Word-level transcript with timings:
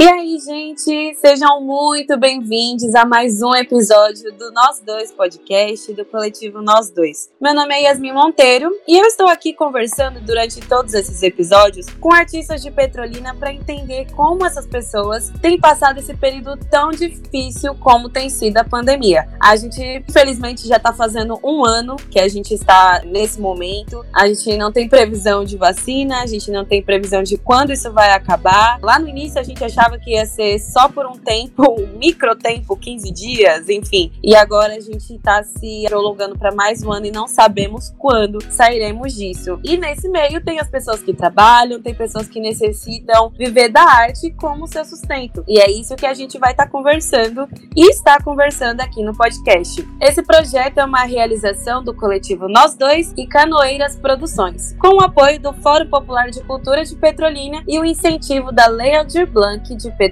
E 0.00 0.06
aí, 0.08 0.27
gente, 0.36 1.14
sejam 1.14 1.62
muito 1.62 2.18
bem-vindos 2.18 2.94
a 2.94 3.06
mais 3.06 3.40
um 3.40 3.54
episódio 3.54 4.30
do 4.32 4.52
Nós 4.52 4.80
Dois 4.84 5.10
Podcast 5.10 5.92
do 5.94 6.04
coletivo 6.04 6.60
Nós 6.60 6.90
Dois. 6.90 7.30
Meu 7.40 7.54
nome 7.54 7.74
é 7.74 7.84
Yasmin 7.84 8.12
Monteiro 8.12 8.70
e 8.86 8.98
eu 8.98 9.06
estou 9.06 9.26
aqui 9.26 9.54
conversando 9.54 10.20
durante 10.20 10.60
todos 10.60 10.92
esses 10.92 11.22
episódios 11.22 11.86
com 11.98 12.12
artistas 12.12 12.60
de 12.60 12.70
Petrolina 12.70 13.34
para 13.34 13.52
entender 13.52 14.06
como 14.14 14.44
essas 14.44 14.66
pessoas 14.66 15.32
têm 15.40 15.58
passado 15.58 15.98
esse 15.98 16.14
período 16.14 16.58
tão 16.70 16.90
difícil 16.90 17.74
como 17.76 18.10
tem 18.10 18.28
sido 18.28 18.58
a 18.58 18.64
pandemia. 18.64 19.26
A 19.40 19.56
gente, 19.56 19.80
infelizmente, 20.06 20.68
já 20.68 20.76
está 20.76 20.92
fazendo 20.92 21.40
um 21.42 21.64
ano 21.64 21.96
que 21.96 22.20
a 22.20 22.28
gente 22.28 22.52
está 22.52 23.00
nesse 23.04 23.40
momento. 23.40 24.04
A 24.12 24.26
gente 24.26 24.56
não 24.58 24.70
tem 24.70 24.88
previsão 24.88 25.42
de 25.42 25.56
vacina, 25.56 26.20
a 26.20 26.26
gente 26.26 26.50
não 26.50 26.66
tem 26.66 26.82
previsão 26.82 27.22
de 27.22 27.38
quando 27.38 27.72
isso 27.72 27.90
vai 27.92 28.10
acabar. 28.10 28.78
Lá 28.82 28.98
no 28.98 29.08
início 29.08 29.40
a 29.40 29.42
gente 29.42 29.64
achava 29.64 29.98
que 29.98 30.17
ia 30.18 30.26
ser 30.26 30.58
só 30.58 30.88
por 30.88 31.06
um 31.06 31.12
tempo, 31.12 31.80
um 31.80 31.98
micro 31.98 32.34
tempo, 32.36 32.76
15 32.76 33.10
dias, 33.12 33.68
enfim. 33.68 34.12
E 34.22 34.34
agora 34.34 34.74
a 34.74 34.80
gente 34.80 35.14
está 35.14 35.42
se 35.42 35.84
prolongando 35.88 36.36
para 36.36 36.52
mais 36.52 36.82
um 36.82 36.92
ano 36.92 37.06
e 37.06 37.10
não 37.10 37.26
sabemos 37.26 37.94
quando 37.98 38.38
sairemos 38.50 39.14
disso. 39.14 39.58
E 39.64 39.76
nesse 39.76 40.08
meio 40.08 40.42
tem 40.44 40.58
as 40.58 40.68
pessoas 40.68 41.02
que 41.02 41.14
trabalham, 41.14 41.80
tem 41.80 41.94
pessoas 41.94 42.28
que 42.28 42.40
necessitam 42.40 43.30
viver 43.30 43.68
da 43.68 43.82
arte 43.82 44.30
como 44.32 44.66
seu 44.66 44.84
sustento. 44.84 45.44
E 45.46 45.58
é 45.58 45.70
isso 45.70 45.96
que 45.96 46.06
a 46.06 46.14
gente 46.14 46.38
vai 46.38 46.50
estar 46.50 46.66
tá 46.66 46.70
conversando 46.70 47.48
e 47.76 47.88
está 47.88 48.20
conversando 48.20 48.80
aqui 48.80 49.02
no 49.02 49.16
podcast. 49.16 49.86
Esse 50.00 50.22
projeto 50.22 50.78
é 50.78 50.84
uma 50.84 51.04
realização 51.04 51.82
do 51.82 51.94
coletivo 51.94 52.48
Nós 52.48 52.74
Dois 52.74 53.12
e 53.16 53.26
Canoeiras 53.26 53.96
Produções, 53.96 54.74
com 54.78 54.96
o 54.96 55.00
apoio 55.00 55.40
do 55.40 55.52
Fórum 55.54 55.88
Popular 55.88 56.30
de 56.30 56.42
Cultura 56.42 56.84
de 56.84 56.96
Petrolina 56.96 57.62
e 57.66 57.78
o 57.78 57.84
incentivo 57.84 58.50
da 58.50 58.66
Lei 58.66 58.96
Aldir 58.96 59.30
Blanc 59.30 59.74
de 59.76 59.90
Petrolina. 59.92 60.07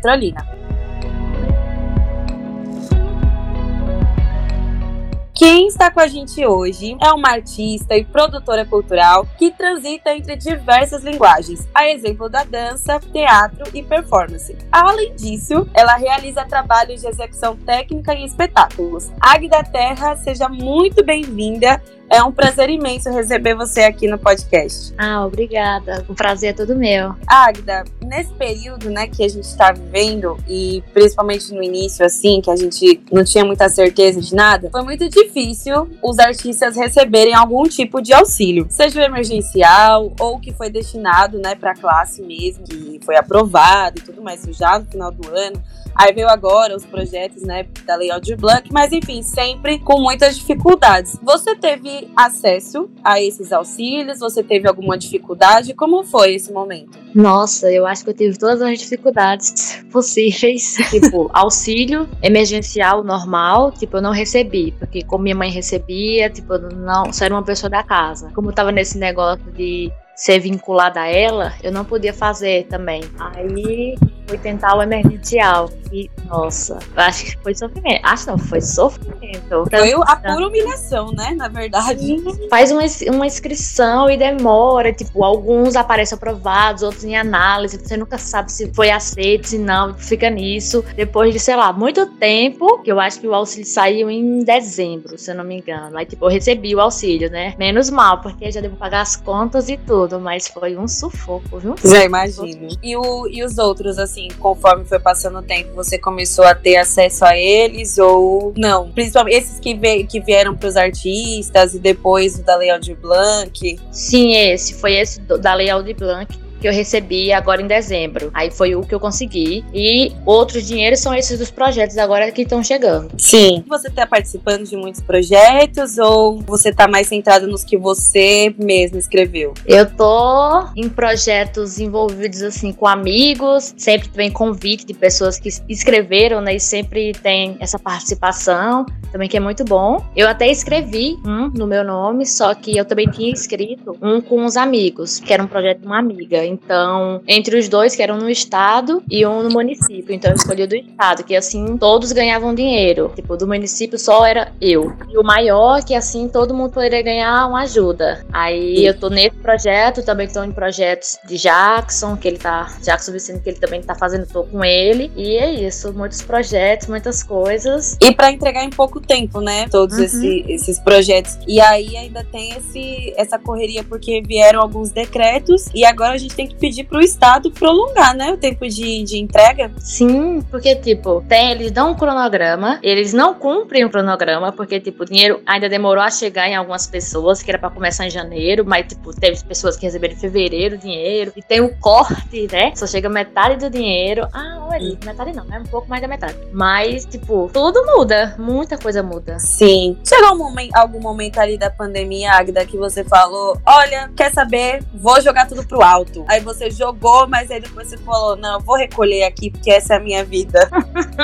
Quem 5.39 5.67
está 5.67 5.91
com 5.91 6.01
a 6.01 6.07
gente 6.07 6.47
hoje 6.47 6.97
é 6.99 7.13
uma 7.13 7.29
artista 7.29 7.95
e 7.95 8.03
produtora 8.03 8.65
cultural 8.65 9.29
que 9.37 9.51
transita 9.51 10.11
entre 10.17 10.35
diversas 10.35 11.05
linguagens, 11.05 11.69
a 11.75 11.91
exemplo 11.91 12.31
da 12.31 12.43
dança, 12.43 12.99
teatro 13.13 13.65
e 13.75 13.83
performance. 13.83 14.57
Além 14.73 15.15
disso, 15.15 15.69
ela 15.75 15.95
realiza 15.97 16.47
trabalhos 16.47 17.03
de 17.03 17.09
execução 17.09 17.55
técnica 17.55 18.15
e 18.15 18.25
espetáculos. 18.25 19.11
Agda 19.21 19.63
Terra, 19.63 20.17
seja 20.17 20.49
muito 20.49 21.05
bem-vinda 21.05 21.83
é 22.09 22.23
um 22.23 22.33
prazer 22.33 22.71
imenso 22.71 23.11
receber 23.11 23.55
você 23.55 23.83
aqui 23.83 24.09
no 24.09 24.19
podcast. 24.19 24.95
Ah, 24.97 25.25
obrigada. 25.25 26.05
O 26.09 26.15
prazer 26.15 26.51
é 26.51 26.53
todo 26.53 26.77
meu. 26.77 27.15
Agda, 27.27 27.85
nesse 28.03 28.33
período, 28.35 28.91
né, 28.91 29.07
que 29.07 29.25
a 29.25 29.29
gente 29.29 29.45
está 29.45 29.73
vivendo 29.73 30.37
e 30.49 30.83
principalmente 30.93 31.53
no 31.53 31.63
início, 31.63 32.05
assim, 32.05 32.41
que 32.41 32.51
a 32.51 32.57
gente 32.57 33.01
não 33.11 33.25
tinha 33.25 33.45
muita 33.45 33.69
certeza 33.69 34.21
de 34.21 34.35
nada, 34.35 34.71
foi 34.71 34.83
muito 34.83 35.09
difícil 35.09 35.89
os 36.03 36.19
artistas 36.19 36.77
receberem 36.77 37.35
algum 37.35 37.65
tipo 37.65 38.01
de 38.01 38.13
auxílio, 38.13 38.67
seja 38.71 39.03
emergencial 39.03 40.13
ou 40.21 40.39
que 40.39 40.53
foi 40.53 40.71
destinado, 40.71 41.39
né, 41.39 41.55
para 41.55 41.73
a 41.73 41.77
classe 41.77 42.23
mesmo, 42.23 42.65
que 42.65 43.01
foi 43.05 43.17
aprovado 43.17 43.99
e 43.99 44.03
tudo 44.03 44.23
mais, 44.23 44.43
já 44.51 44.79
no 44.79 44.87
final 44.87 45.11
do 45.11 45.29
ano. 45.35 45.63
Aí 45.95 46.13
veio 46.13 46.29
agora 46.29 46.77
os 46.77 46.85
projetos, 46.85 47.43
né, 47.43 47.67
da 47.87 47.97
Lei 47.97 48.11
Aldir 48.11 48.37
Blanc, 48.37 48.71
mas 48.71 48.93
enfim, 48.93 49.23
sempre 49.23 49.79
com 49.79 49.99
muitas 49.99 50.37
dificuldades. 50.37 51.19
Você 51.23 51.57
teve 51.57 51.96
acesso 52.17 52.89
a 53.03 53.21
esses 53.21 53.53
auxílios? 53.53 54.21
Você 54.21 54.43
teve 54.43 54.69
alguma 54.69 54.97
dificuldade? 54.97 55.75
Como 55.75 56.05
foi 56.05 56.35
esse 56.35 56.53
momento? 56.53 56.99
Nossa, 57.15 57.71
eu 57.73 57.87
acho 57.87 58.05
que 58.05 58.11
eu 58.11 58.15
tive 58.15 58.39
todas 58.39 58.61
as 58.63 58.79
dificuldades 58.79 59.85
possíveis. 59.91 60.77
Tipo, 60.97 61.31
auxílio 61.33 62.09
emergencial 62.23 63.05
normal, 63.05 63.71
tipo, 63.73 63.99
eu 63.99 64.03
não 64.03 64.13
recebi, 64.13 64.73
porque 64.79 65.03
como 65.03 65.25
minha 65.25 65.35
mãe 65.35 65.51
recebia, 65.51 66.31
tipo, 66.31 66.55
eu 66.55 66.71
não, 66.71 67.13
só 67.13 67.25
era 67.25 67.35
uma 67.35 67.43
pessoa 67.43 67.69
da 67.69 67.83
casa. 67.83 68.31
Como 68.35 68.51
eu 68.51 68.55
tava 68.55 68.73
nesse 68.73 68.97
negócio 68.99 69.45
de 69.53 69.93
ser 70.17 70.41
vinculada 70.41 71.01
a 71.01 71.07
ela, 71.07 71.53
eu 71.63 71.71
não 71.71 71.85
podia 71.85 72.13
fazer 72.13 72.67
também. 72.69 73.03
Aí 73.19 73.95
fui 74.27 74.39
tentar 74.39 74.75
o 74.75 74.83
emergencial. 74.83 75.71
E, 75.93 76.11
nossa, 76.27 76.79
acho 76.97 77.25
que 77.25 77.39
foi 77.43 77.55
sofrimento. 77.55 78.01
Acho 78.03 78.27
não, 78.27 78.39
foi 78.39 78.61
sofrimento. 78.61 79.65
Foi 79.71 79.93
a 79.93 80.17
pura 80.17 80.49
humilhação, 80.49 81.13
né? 81.13 81.35
Na 81.37 81.49
verdade. 81.49 82.17
Faz 82.51 82.71
uma, 82.73 82.83
uma 83.15 83.27
inscrição 83.27 84.11
e 84.11 84.17
demora. 84.17 84.93
Tipo, 84.93 85.25
alguns 85.25 85.77
aparecem 85.77 86.17
aprovados, 86.17 86.83
outros 86.83 87.05
em 87.05 87.17
análise. 87.17 87.79
Você 87.79 87.97
nunca 87.97 88.19
sabe 88.19 88.51
se 88.51 88.73
foi 88.75 88.91
aceito, 88.91 89.49
se 89.49 89.59
não. 89.59 89.95
Fica 89.95 90.29
nisso. 90.29 90.85
Depois 90.95 91.33
de, 91.33 91.39
sei 91.39 91.57
lá, 91.57 91.73
muito 91.73 92.07
tempo, 92.07 92.79
que 92.83 92.91
eu 92.91 92.99
acho 92.99 93.21
que 93.21 93.29
o 93.29 93.35
auxílio 93.35 93.67
saiu 93.67 94.11
em 94.11 94.43
dezembro, 94.43 95.17
se 95.19 95.31
eu 95.31 95.35
não 95.35 95.45
me 95.45 95.59
engano. 95.59 95.97
Aí, 95.97 96.07
tipo, 96.07 96.25
eu 96.25 96.31
recebi 96.31 96.75
o 96.75 96.81
auxílio, 96.81 97.31
né? 97.31 97.55
Menos 97.59 97.91
mal, 97.91 98.21
porque 98.21 98.51
já 98.51 98.61
devo 98.61 98.77
pagar 98.77 99.03
as 99.03 99.17
contas 99.17 99.69
e 99.69 99.77
tudo. 99.77 100.19
Mas 100.19 100.49
foi 100.49 100.77
um 100.77 100.89
sufoco, 100.89 101.59
viu? 101.59 101.75
Já 101.85 102.05
imagino. 102.05 102.69
E, 102.83 102.97
o, 102.97 103.29
e 103.29 103.45
os 103.45 103.59
outros, 103.59 103.99
assim, 103.99 104.29
conforme 104.39 104.85
foi 104.85 104.99
passando 104.99 105.39
o 105.39 105.43
tempo, 105.43 105.76
você 105.77 105.99
começou 105.99 106.45
a 106.45 106.55
ter 106.55 106.77
acesso 106.77 107.25
a 107.25 107.37
eles 107.37 107.99
ou 107.99 108.53
não? 108.57 108.91
Principalmente 108.91 109.37
esses 109.37 109.61
que, 109.61 109.75
que 110.05 110.21
vieram 110.21 110.57
para 110.57 110.69
os 110.69 110.77
artistas 110.77 111.75
e 111.75 111.79
depois 111.79 112.39
o 112.39 112.43
da 112.43 112.57
Lei 112.57 112.71
Aldir 112.71 112.97
Blanc? 112.97 113.79
Sim, 113.93 114.35
esse. 114.35 114.75
Foi 114.75 114.95
esse 114.95 115.21
da 115.21 115.55
Lei 115.55 115.69
Aldir 115.69 115.95
Blanc 115.95 116.46
que 116.61 116.69
eu 116.69 116.73
recebi 116.73 117.33
agora 117.33 117.63
em 117.63 117.67
dezembro. 117.67 118.31
Aí 118.35 118.51
foi 118.51 118.75
o 118.75 118.83
que 118.83 118.95
eu 118.95 119.01
consegui. 119.01 119.65
E 119.73 120.13
outros 120.25 120.67
dinheiros 120.67 121.01
são 121.01 121.15
esses 121.15 121.39
dos 121.39 121.51
projetos 121.51 121.99
agora 121.99 122.31
que 122.33 122.43
estão 122.43 122.63
chegando. 122.63 123.11
Sim. 123.19 123.65
Você 123.69 123.89
está 123.89 124.07
participando 124.07 124.65
de 124.65 124.77
muitos 124.77 125.01
projetos 125.01 125.99
ou 125.99 126.41
você 126.43 126.71
está 126.71 126.89
mais 126.89 127.07
centrado 127.07 127.47
nos 127.47 127.65
que 127.65 127.77
você 127.77 128.55
mesmo 128.59 128.99
escreveu? 128.99 129.55
Eu 129.67 129.87
tô 129.91 130.67
em 130.77 130.89
projetos 130.89 131.79
envolvidos 131.79 132.43
assim 132.43 132.73
com 132.73 132.87
amigos, 132.87 133.75
sempre 133.77 134.09
tem 134.09 134.31
convite 134.31 134.85
de 134.85 134.95
pessoas 134.95 135.39
que 135.39 135.49
escreveram, 135.69 136.41
né? 136.41 136.57
E 136.57 136.61
sempre 136.61 137.13
tem 137.13 137.57
essa 137.61 137.79
participação 137.79 138.87
também 139.11 139.29
que 139.29 139.37
é 139.37 139.41
muito 139.41 139.65
bom. 139.65 140.05
Eu 140.15 140.29
até 140.29 140.49
escrevi 140.49 141.19
um 141.25 141.49
no 141.49 141.67
meu 141.67 141.85
nome, 141.85 142.27
só 142.27 142.55
que 142.55 142.77
eu 142.77 142.85
também 142.85 143.09
tinha 143.09 143.33
escrito 143.33 143.97
um 144.01 144.21
com 144.21 144.45
os 144.45 144.57
amigos, 144.57 145.19
que 145.19 145.33
era 145.33 145.43
um 145.43 145.47
projeto 145.47 145.81
de 145.81 145.87
uma 145.87 145.99
amiga. 145.99 146.45
Então, 146.45 147.21
entre 147.27 147.59
os 147.59 147.69
dois, 147.69 147.95
que 147.95 148.03
eram 148.03 148.17
no 148.17 148.31
estado 148.31 149.03
e 149.11 149.27
um 149.27 149.43
no 149.43 149.51
município. 149.51 150.15
Então, 150.15 150.31
eu 150.31 150.37
escolhi 150.37 150.63
o 150.63 150.69
do 150.69 150.77
estado, 150.77 151.25
que 151.25 151.35
assim 151.35 151.77
todos 151.77 152.13
ganhavam 152.13 152.55
dinheiro. 152.55 153.13
Tipo, 153.15 153.37
do 153.37 153.47
município 153.47 153.99
só 153.99 154.25
era 154.25 154.53
eu. 154.61 154.93
E 155.09 155.19
o 155.19 155.23
maior, 155.23 155.85
que 155.85 155.95
assim 155.95 156.29
todo 156.29 156.55
mundo 156.55 156.73
poderia 156.73 157.03
ganhar 157.03 157.47
uma 157.47 157.63
ajuda. 157.63 158.25
Aí 158.33 158.85
eu 158.85 158.99
tô 158.99 159.09
nesse 159.09 159.37
projeto, 159.37 160.05
também 160.05 160.29
tô 160.29 160.43
em 160.43 160.53
projetos 160.53 161.19
de 161.27 161.37
Jackson, 161.37 162.17
que 162.17 162.29
ele 162.29 162.39
tá. 162.39 162.69
Jackson 162.83 163.13
Vicente, 163.13 163.43
que 163.43 163.51
ele 163.51 163.59
também 163.59 163.83
tá 163.83 163.95
fazendo, 163.95 164.27
tô 164.27 164.45
com 164.45 164.65
ele. 164.65 165.11
E 165.17 165.37
é 165.37 165.51
isso, 165.51 165.93
muitos 165.93 166.23
projetos, 166.23 166.89
muitas 166.89 167.23
coisas. 167.23 167.97
E 168.01 168.13
para 168.13 168.31
entregar 168.31 168.65
em 168.65 168.71
pouco 168.71 168.96
tempo, 169.01 169.41
né? 169.41 169.69
Todos 169.69 169.97
uhum. 169.97 170.05
esse, 170.05 170.45
esses 170.49 170.79
projetos. 170.79 171.39
E 171.47 171.61
aí 171.61 171.97
ainda 171.97 172.25
tem 172.25 172.53
esse, 172.53 173.13
essa 173.17 173.39
correria, 173.39 173.85
porque 173.85 174.23
vieram 174.23 174.61
alguns 174.61 174.91
decretos 174.91 175.67
e 175.75 175.85
agora 175.85 176.15
a 176.15 176.19
gente 176.19 176.35
tem 176.35 176.47
que 176.47 176.55
pedir 176.55 176.85
pro 176.85 177.01
Estado 177.01 177.51
prolongar, 177.51 178.15
né? 178.17 178.33
O 178.33 178.37
tempo 178.37 178.67
de, 178.67 179.03
de 179.03 179.19
entrega. 179.19 179.73
Sim, 179.79 180.43
porque, 180.51 180.75
tipo, 180.77 181.25
tem, 181.29 181.53
eles 181.53 181.71
dão 181.71 181.91
um 181.91 181.95
cronograma, 181.95 182.79
eles 182.83 183.13
não 183.13 183.35
cumprem 183.35 183.85
o 183.85 183.91
cronograma, 183.91 184.53
porque, 184.53 184.81
tipo, 184.81 185.03
o 185.03 185.07
dinheiro 185.07 185.41
ainda 185.47 185.69
demorou 185.69 186.03
a 186.03 186.11
chegar 186.11 186.49
em 186.49 186.55
algumas 186.55 186.87
pessoas, 186.87 187.43
que 187.43 187.51
era 187.51 187.59
para 187.59 187.71
começar 187.71 188.07
em 188.07 188.11
janeiro, 188.11 188.65
mas, 188.67 188.87
tipo, 188.87 189.15
teve 189.19 189.43
pessoas 189.45 189.77
que 189.77 189.87
receberam 189.87 190.15
em 190.15 190.19
fevereiro 190.19 190.77
o 190.77 190.79
dinheiro, 190.79 191.33
e 191.37 191.43
tem 191.43 191.61
o 191.61 191.75
corte, 191.79 192.49
né? 192.51 192.73
Só 192.75 192.87
chega 192.87 193.09
metade 193.09 193.57
do 193.57 193.71
dinheiro. 193.71 194.29
Ah, 194.33 194.69
olha, 194.71 194.99
metade 195.05 195.33
não, 195.33 195.45
é 195.53 195.59
um 195.59 195.65
pouco 195.65 195.89
mais 195.89 196.03
da 196.03 196.09
metade. 196.09 196.37
Mas, 196.53 197.05
tipo, 197.05 197.51
tudo 197.53 197.85
muda, 197.87 198.35
muita 198.39 198.79
coisa 198.79 198.86
muda. 199.03 199.39
Sim. 199.39 199.99
Chegou 200.07 200.35
um 200.35 200.39
momento, 200.39 200.75
algum 200.75 201.01
momento 201.01 201.39
ali 201.39 201.59
da 201.59 201.71
pandemia, 201.71 202.33
Agda, 202.33 202.65
que 202.65 202.77
você 202.77 203.05
falou: 203.05 203.61
olha, 203.67 204.11
quer 204.17 204.33
saber? 204.33 204.85
Vou 204.95 205.21
jogar 205.21 205.47
tudo 205.47 205.67
pro 205.67 205.83
alto. 205.83 206.25
Aí 206.29 206.41
você 206.41 206.71
jogou, 206.71 207.27
mas 207.27 207.51
aí 207.51 207.61
depois 207.61 207.89
você 207.89 207.99
falou: 207.99 208.37
não, 208.37 208.61
vou 208.61 208.77
recolher 208.77 209.25
aqui 209.25 209.51
porque 209.51 209.71
essa 209.71 209.95
é 209.95 209.97
a 209.97 210.01
minha 210.01 210.25
vida. 210.25 210.69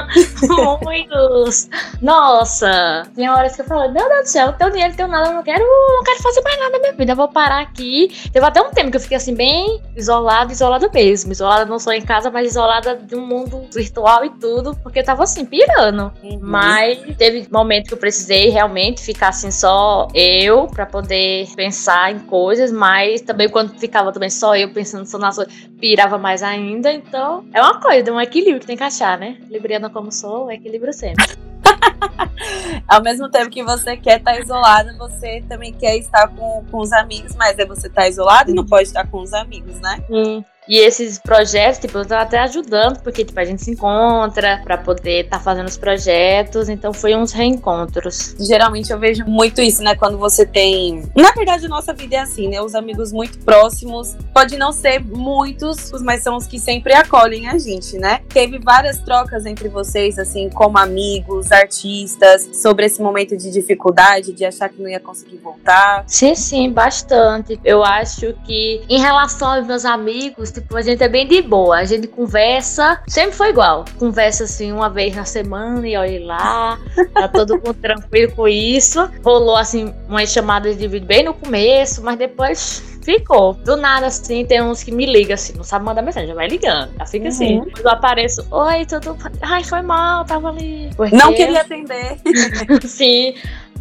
Muitos! 0.83 1.69
Nossa! 2.01 3.05
Tem 3.15 3.29
horas 3.29 3.55
que 3.55 3.63
eu 3.63 3.67
falo: 3.67 3.93
meu 3.93 4.09
Deus 4.09 4.23
do 4.23 4.29
céu, 4.29 4.53
teu 4.53 4.71
dinheiro, 4.71 4.95
teu 4.97 5.09
nada, 5.09 5.31
eu 5.31 5.35
não 5.35 5.43
quero, 5.43 5.65
não 5.65 6.03
quero 6.03 6.23
fazer 6.23 6.43
mais 6.43 6.59
nada 6.59 6.73
na 6.73 6.79
minha 6.79 6.93
vida, 6.93 7.13
eu 7.13 7.17
vou 7.17 7.29
parar 7.29 7.61
aqui. 7.61 8.09
Teve 8.33 8.45
até 8.45 8.61
um 8.61 8.71
tempo 8.71 8.91
que 8.91 8.97
eu 8.97 9.01
fiquei 9.01 9.17
assim, 9.17 9.35
bem 9.35 9.81
isolada, 9.97 10.53
isolada 10.53 10.89
mesmo. 10.93 11.33
Isolada 11.33 11.65
não 11.65 11.79
só 11.79 11.93
em 11.93 12.03
casa, 12.03 12.31
mas 12.31 12.49
isolada 12.49 12.97
de 12.97 13.15
um 13.15 13.27
mundo 13.27 13.67
virtual 13.73 14.25
e 14.25 14.31
tudo, 14.31 14.77
porque 14.83 15.01
eu 15.01 15.05
tava 15.05 15.25
assim, 15.25 15.45
pirando. 15.45 16.13
Uhum. 16.23 16.39
Mas 16.41 16.99
teve 17.17 17.47
momentos 17.53 17.89
que 17.89 17.95
eu 17.95 17.99
precisei 17.99 18.49
realmente 18.49 19.03
ficar 19.03 19.29
assim 19.29 19.51
só 19.51 20.09
eu 20.15 20.67
para 20.67 20.87
poder 20.87 21.47
pensar 21.55 22.11
em 22.11 22.19
coisas, 22.21 22.73
mas 22.73 23.21
também 23.21 23.49
quando 23.49 23.79
ficava 23.79 24.11
também 24.11 24.31
só 24.31 24.57
eu 24.57 24.73
pensando 24.73 25.07
só 25.07 25.19
nas 25.19 25.37
outras, 25.37 25.55
pirava 25.79 26.17
mais 26.17 26.43
ainda. 26.43 26.91
Então, 26.91 27.45
é 27.53 27.61
uma 27.61 27.79
coisa, 27.79 28.11
um 28.11 28.21
equilíbrio 28.21 28.61
que 28.61 28.67
tem 28.67 28.77
que 28.77 28.83
achar, 28.83 29.19
né? 29.19 29.37
Libriana 29.51 29.91
como 29.91 30.11
sou, 30.11 30.51
equilíbrio 30.51 30.93
sempre. 30.93 31.27
Ao 32.89 33.03
mesmo 33.03 33.31
tempo 33.31 33.51
que 33.51 33.63
você 33.63 33.97
quer 33.97 34.19
estar 34.19 34.33
tá 34.33 34.41
isolada, 34.41 34.97
você 34.99 35.45
também 35.49 35.73
quer 35.73 35.97
estar 35.97 36.29
com, 36.29 36.65
com 36.71 36.79
os 36.79 36.93
amigos, 36.93 37.37
mas 37.37 37.59
é 37.59 37.67
você 37.67 37.87
estar 37.87 38.03
tá 38.03 38.09
isolado 38.09 38.51
e 38.51 38.55
não 38.55 38.65
pode 38.65 38.85
estar 38.85 39.07
com 39.07 39.21
os 39.21 39.33
amigos, 39.33 39.79
né? 39.81 40.03
Sim. 40.09 40.45
E 40.69 40.79
esses 40.79 41.19
projetos, 41.19 41.81
tipo, 41.81 41.99
eu 41.99 42.07
tava 42.07 42.23
até 42.23 42.39
ajudando, 42.39 43.01
porque, 43.01 43.25
tipo, 43.25 43.39
a 43.39 43.45
gente 43.45 43.63
se 43.63 43.73
encontra 43.73 44.61
para 44.63 44.79
poder 44.79 45.25
estar 45.25 45.39
tá 45.39 45.43
fazendo 45.43 45.67
os 45.67 45.77
projetos, 45.77 46.69
então 46.69 46.93
foi 46.93 47.17
uns 47.17 47.33
reencontros. 47.33 48.37
Geralmente 48.39 48.93
eu 48.93 48.99
vejo 48.99 49.25
muito 49.25 49.61
isso, 49.61 49.83
né, 49.83 49.97
quando 49.97 50.19
você 50.19 50.47
tem... 50.47 51.03
Na 51.17 51.33
verdade, 51.33 51.67
a 51.67 51.69
nossa 51.69 51.93
vida 51.93 52.17
é 52.17 52.19
assim, 52.21 52.49
né, 52.49 52.61
os 52.61 52.75
amigos 52.75 53.13
muito 53.13 53.39
próximos, 53.41 54.17
pode 54.33 54.57
não 54.57 54.73
ser 54.73 55.01
muitos, 55.05 55.91
mas 56.03 56.23
são 56.23 56.37
os 56.37 56.47
que 56.47 56.61
sempre 56.61 56.93
acolhem 56.93 57.49
a 57.49 57.59
gente, 57.59 57.99
né? 57.99 58.21
Teve 58.29 58.59
várias 58.59 58.99
trocas 58.99 59.47
entre 59.47 59.69
vocês, 59.69 60.19
assim, 60.19 60.49
como 60.49 60.79
amigos, 60.79 61.51
artistas, 61.51 62.49
sobre 62.55 62.87
esse 62.87 63.03
momento 63.03 63.37
de 63.37 63.51
dificuldade, 63.51 64.33
de 64.33 64.45
achar 64.45 64.69
que 64.69 64.81
não 64.81 64.89
ia 64.89 65.01
conseguir 65.01 65.39
voltar. 65.39 66.05
Sim, 66.07 66.37
sim, 66.37 66.71
bastante. 66.71 67.59
Eu 67.65 67.83
acho 67.83 68.35
que, 68.45 68.83
em 68.89 69.01
relação 69.01 69.53
aos 69.53 69.67
meus 69.67 69.85
amigos, 69.85 70.52
tipo, 70.53 70.77
a 70.77 70.83
gente 70.83 71.03
é 71.03 71.09
bem 71.09 71.27
de 71.27 71.43
boa. 71.43 71.79
A 71.79 71.85
gente 71.85 72.07
conversa, 72.07 73.01
sempre 73.07 73.33
foi 73.33 73.51
igual. 73.51 73.85
Conversa 73.99 74.45
assim 74.45 74.73
uma 74.73 74.89
vez 74.89 75.15
na 75.15 75.25
semana 75.25 75.87
e 75.87 75.97
olha 75.97 76.25
lá. 76.25 76.79
Tá 77.13 77.29
todo 77.29 77.55
mundo 77.55 77.75
tranquilo 77.81 78.33
com 78.33 78.49
isso. 78.49 79.09
Rolou 79.25 79.57
assim 79.57 79.93
umas 80.09 80.33
chamadas 80.33 80.77
de 80.77 80.87
vídeo 80.89 81.07
bem 81.07 81.25
no 81.25 81.35
começo, 81.35 82.03
mas 82.03 82.19
depois 82.19 82.93
ficou. 83.03 83.55
Do 83.55 83.77
nada, 83.77 84.07
assim, 84.07 84.45
tem 84.45 84.63
uns 84.63 84.83
que 84.83 84.93
me 84.93 85.05
ligam, 85.05 85.35
assim, 85.35 85.53
não 85.55 85.65
sabe 85.65 85.85
mandar 85.85 86.03
mensagem, 86.03 86.29
já 86.29 86.35
vai 86.35 86.49
ligando. 86.49 86.91
Já 86.97 87.07
fica 87.07 87.29
assim. 87.29 87.59
uhum. 87.59 87.63
assim. 87.63 87.83
Eu 87.83 87.91
apareço, 87.91 88.47
oi, 88.51 88.87
tudo. 88.87 89.17
Ai, 89.41 89.65
foi 89.65 89.83
mal, 89.83 90.25
tava 90.25 90.49
ali. 90.49 90.91
Porque... 90.97 91.15
Não 91.15 91.35
queria 91.35 91.61
atender. 91.61 92.19
Sim. 92.87 93.35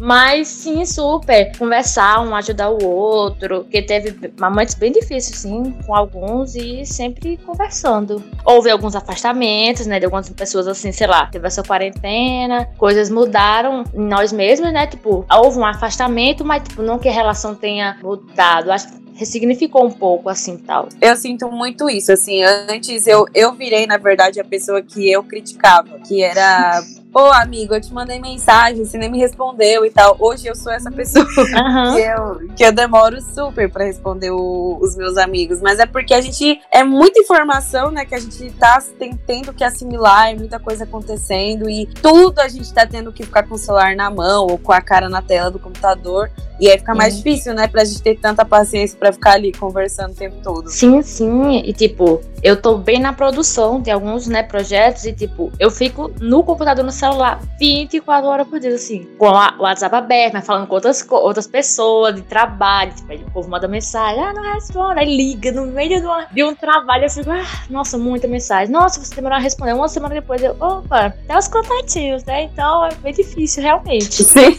Mas 0.04 0.48
sim, 0.48 0.84
super. 0.84 1.56
Conversar, 1.56 2.20
um 2.26 2.34
ajudar 2.34 2.70
o 2.70 2.84
outro. 2.84 3.60
Porque 3.60 3.80
teve 3.80 4.32
momentos 4.36 4.74
bem 4.74 4.90
difíceis, 4.90 5.38
sim, 5.38 5.72
com 5.86 5.94
alguns 5.94 6.56
e 6.56 6.84
sempre 6.84 7.36
conversando. 7.36 8.20
Houve 8.44 8.68
alguns 8.68 8.96
afastamentos, 8.96 9.86
né? 9.86 10.00
De 10.00 10.04
algumas 10.04 10.28
pessoas, 10.30 10.66
assim, 10.66 10.90
sei 10.90 11.06
lá, 11.06 11.26
teve 11.26 11.46
essa 11.46 11.62
quarentena, 11.62 12.68
coisas 12.76 13.08
mudaram 13.10 13.84
em 13.94 14.04
nós 14.04 14.32
mesmos, 14.32 14.72
né? 14.72 14.88
Tipo, 14.88 15.24
houve 15.32 15.60
um 15.60 15.64
afastamento, 15.64 16.44
mas, 16.44 16.64
tipo, 16.64 16.82
não 16.82 16.98
que 16.98 17.08
a 17.08 17.12
relação 17.12 17.54
tenha 17.54 17.96
mudado. 18.02 18.72
Acho 18.72 18.88
que 18.88 19.02
ressignificou 19.14 19.86
um 19.86 19.92
pouco, 19.92 20.28
assim, 20.28 20.58
tal. 20.58 20.88
Eu 21.00 21.14
sinto 21.14 21.48
muito 21.48 21.88
isso, 21.88 22.10
assim, 22.10 22.42
antes 22.42 23.06
eu, 23.06 23.24
eu 23.32 23.52
virei, 23.52 23.86
na 23.86 23.98
verdade, 23.98 24.40
a 24.40 24.44
pessoa 24.44 24.82
que 24.82 25.08
eu 25.08 25.22
criticava, 25.22 26.00
que 26.00 26.24
era 26.24 26.82
Ô, 27.14 27.30
amigo, 27.30 27.74
eu 27.74 27.80
te 27.80 27.92
mandei 27.92 28.18
mensagem, 28.18 28.86
você 28.86 28.96
nem 28.96 29.10
me 29.10 29.18
respondeu 29.18 29.84
e 29.84 29.90
tal. 29.90 30.16
Hoje 30.18 30.46
eu 30.46 30.56
sou 30.56 30.72
essa 30.72 30.90
pessoa 30.90 31.26
uhum. 31.28 31.94
que, 31.94 32.00
eu, 32.00 32.54
que 32.56 32.64
eu 32.64 32.72
demoro 32.72 33.20
super 33.20 33.70
para 33.70 33.84
responder 33.84 34.30
o, 34.30 34.78
os 34.80 34.96
meus 34.96 35.18
amigos. 35.18 35.60
Mas 35.60 35.78
é 35.78 35.84
porque 35.84 36.14
a 36.14 36.22
gente. 36.22 36.58
É 36.72 36.82
muita 36.82 37.20
informação, 37.20 37.90
né? 37.90 38.06
Que 38.06 38.14
a 38.14 38.18
gente 38.18 38.50
tá 38.52 38.82
tem, 38.98 39.14
tendo 39.14 39.52
que 39.52 39.62
assimilar, 39.62 40.30
é 40.30 40.34
muita 40.34 40.58
coisa 40.58 40.84
acontecendo. 40.84 41.68
E 41.68 41.84
tudo 42.00 42.38
a 42.40 42.48
gente 42.48 42.72
tá 42.72 42.86
tendo 42.86 43.12
que 43.12 43.24
ficar 43.24 43.42
com 43.42 43.56
o 43.56 43.58
celular 43.58 43.94
na 43.94 44.10
mão 44.10 44.46
ou 44.46 44.56
com 44.56 44.72
a 44.72 44.80
cara 44.80 45.10
na 45.10 45.20
tela 45.20 45.50
do 45.50 45.58
computador. 45.58 46.30
E 46.62 46.70
aí 46.70 46.78
fica 46.78 46.94
mais 46.94 47.16
difícil, 47.16 47.54
né, 47.54 47.66
pra 47.66 47.84
gente 47.84 48.00
ter 48.00 48.16
tanta 48.20 48.44
paciência 48.44 48.96
para 48.96 49.12
ficar 49.12 49.32
ali 49.32 49.52
conversando 49.52 50.12
o 50.12 50.14
tempo 50.14 50.36
todo. 50.44 50.68
Sim, 50.68 51.02
sim. 51.02 51.58
E 51.58 51.72
tipo, 51.72 52.20
eu 52.40 52.56
tô 52.60 52.78
bem 52.78 53.00
na 53.00 53.12
produção 53.12 53.80
de 53.80 53.90
alguns, 53.90 54.28
né, 54.28 54.44
projetos 54.44 55.04
e 55.04 55.12
tipo, 55.12 55.50
eu 55.58 55.72
fico 55.72 56.12
no 56.20 56.44
computador 56.44 56.84
no 56.84 56.92
celular 57.02 57.40
24 57.58 58.28
horas 58.28 58.46
por 58.46 58.60
dia, 58.60 58.74
assim, 58.74 59.08
com 59.18 59.26
o 59.26 59.62
WhatsApp 59.62 59.96
aberto, 59.96 60.34
mas 60.34 60.46
falando 60.46 60.68
com 60.68 60.74
outras, 60.76 61.04
outras 61.10 61.48
pessoas 61.48 62.14
de 62.14 62.22
trabalho. 62.22 62.92
Tipo, 62.94 63.10
aí 63.10 63.18
o 63.18 63.30
povo 63.32 63.50
manda 63.50 63.66
mensagem, 63.66 64.22
ah, 64.22 64.32
não 64.32 64.54
responde. 64.54 65.00
Aí 65.00 65.16
liga 65.16 65.50
no 65.50 65.66
meio 65.66 66.00
de, 66.00 66.06
uma, 66.06 66.26
de 66.26 66.44
um 66.44 66.54
trabalho, 66.54 67.04
eu 67.04 67.10
fico, 67.10 67.30
ah, 67.30 67.44
nossa, 67.68 67.98
muita 67.98 68.28
mensagem. 68.28 68.72
Nossa, 68.72 69.00
você 69.00 69.14
demorou 69.16 69.36
a 69.36 69.40
responder. 69.40 69.72
Uma 69.72 69.88
semana 69.88 70.14
depois, 70.14 70.40
eu, 70.42 70.56
opa, 70.60 71.10
tem 71.26 71.36
os 71.36 71.48
contatinhos, 71.48 72.24
né? 72.24 72.44
Então 72.44 72.86
é 72.86 72.94
bem 72.94 73.12
difícil, 73.12 73.62
realmente. 73.62 74.22
Sim. 74.22 74.56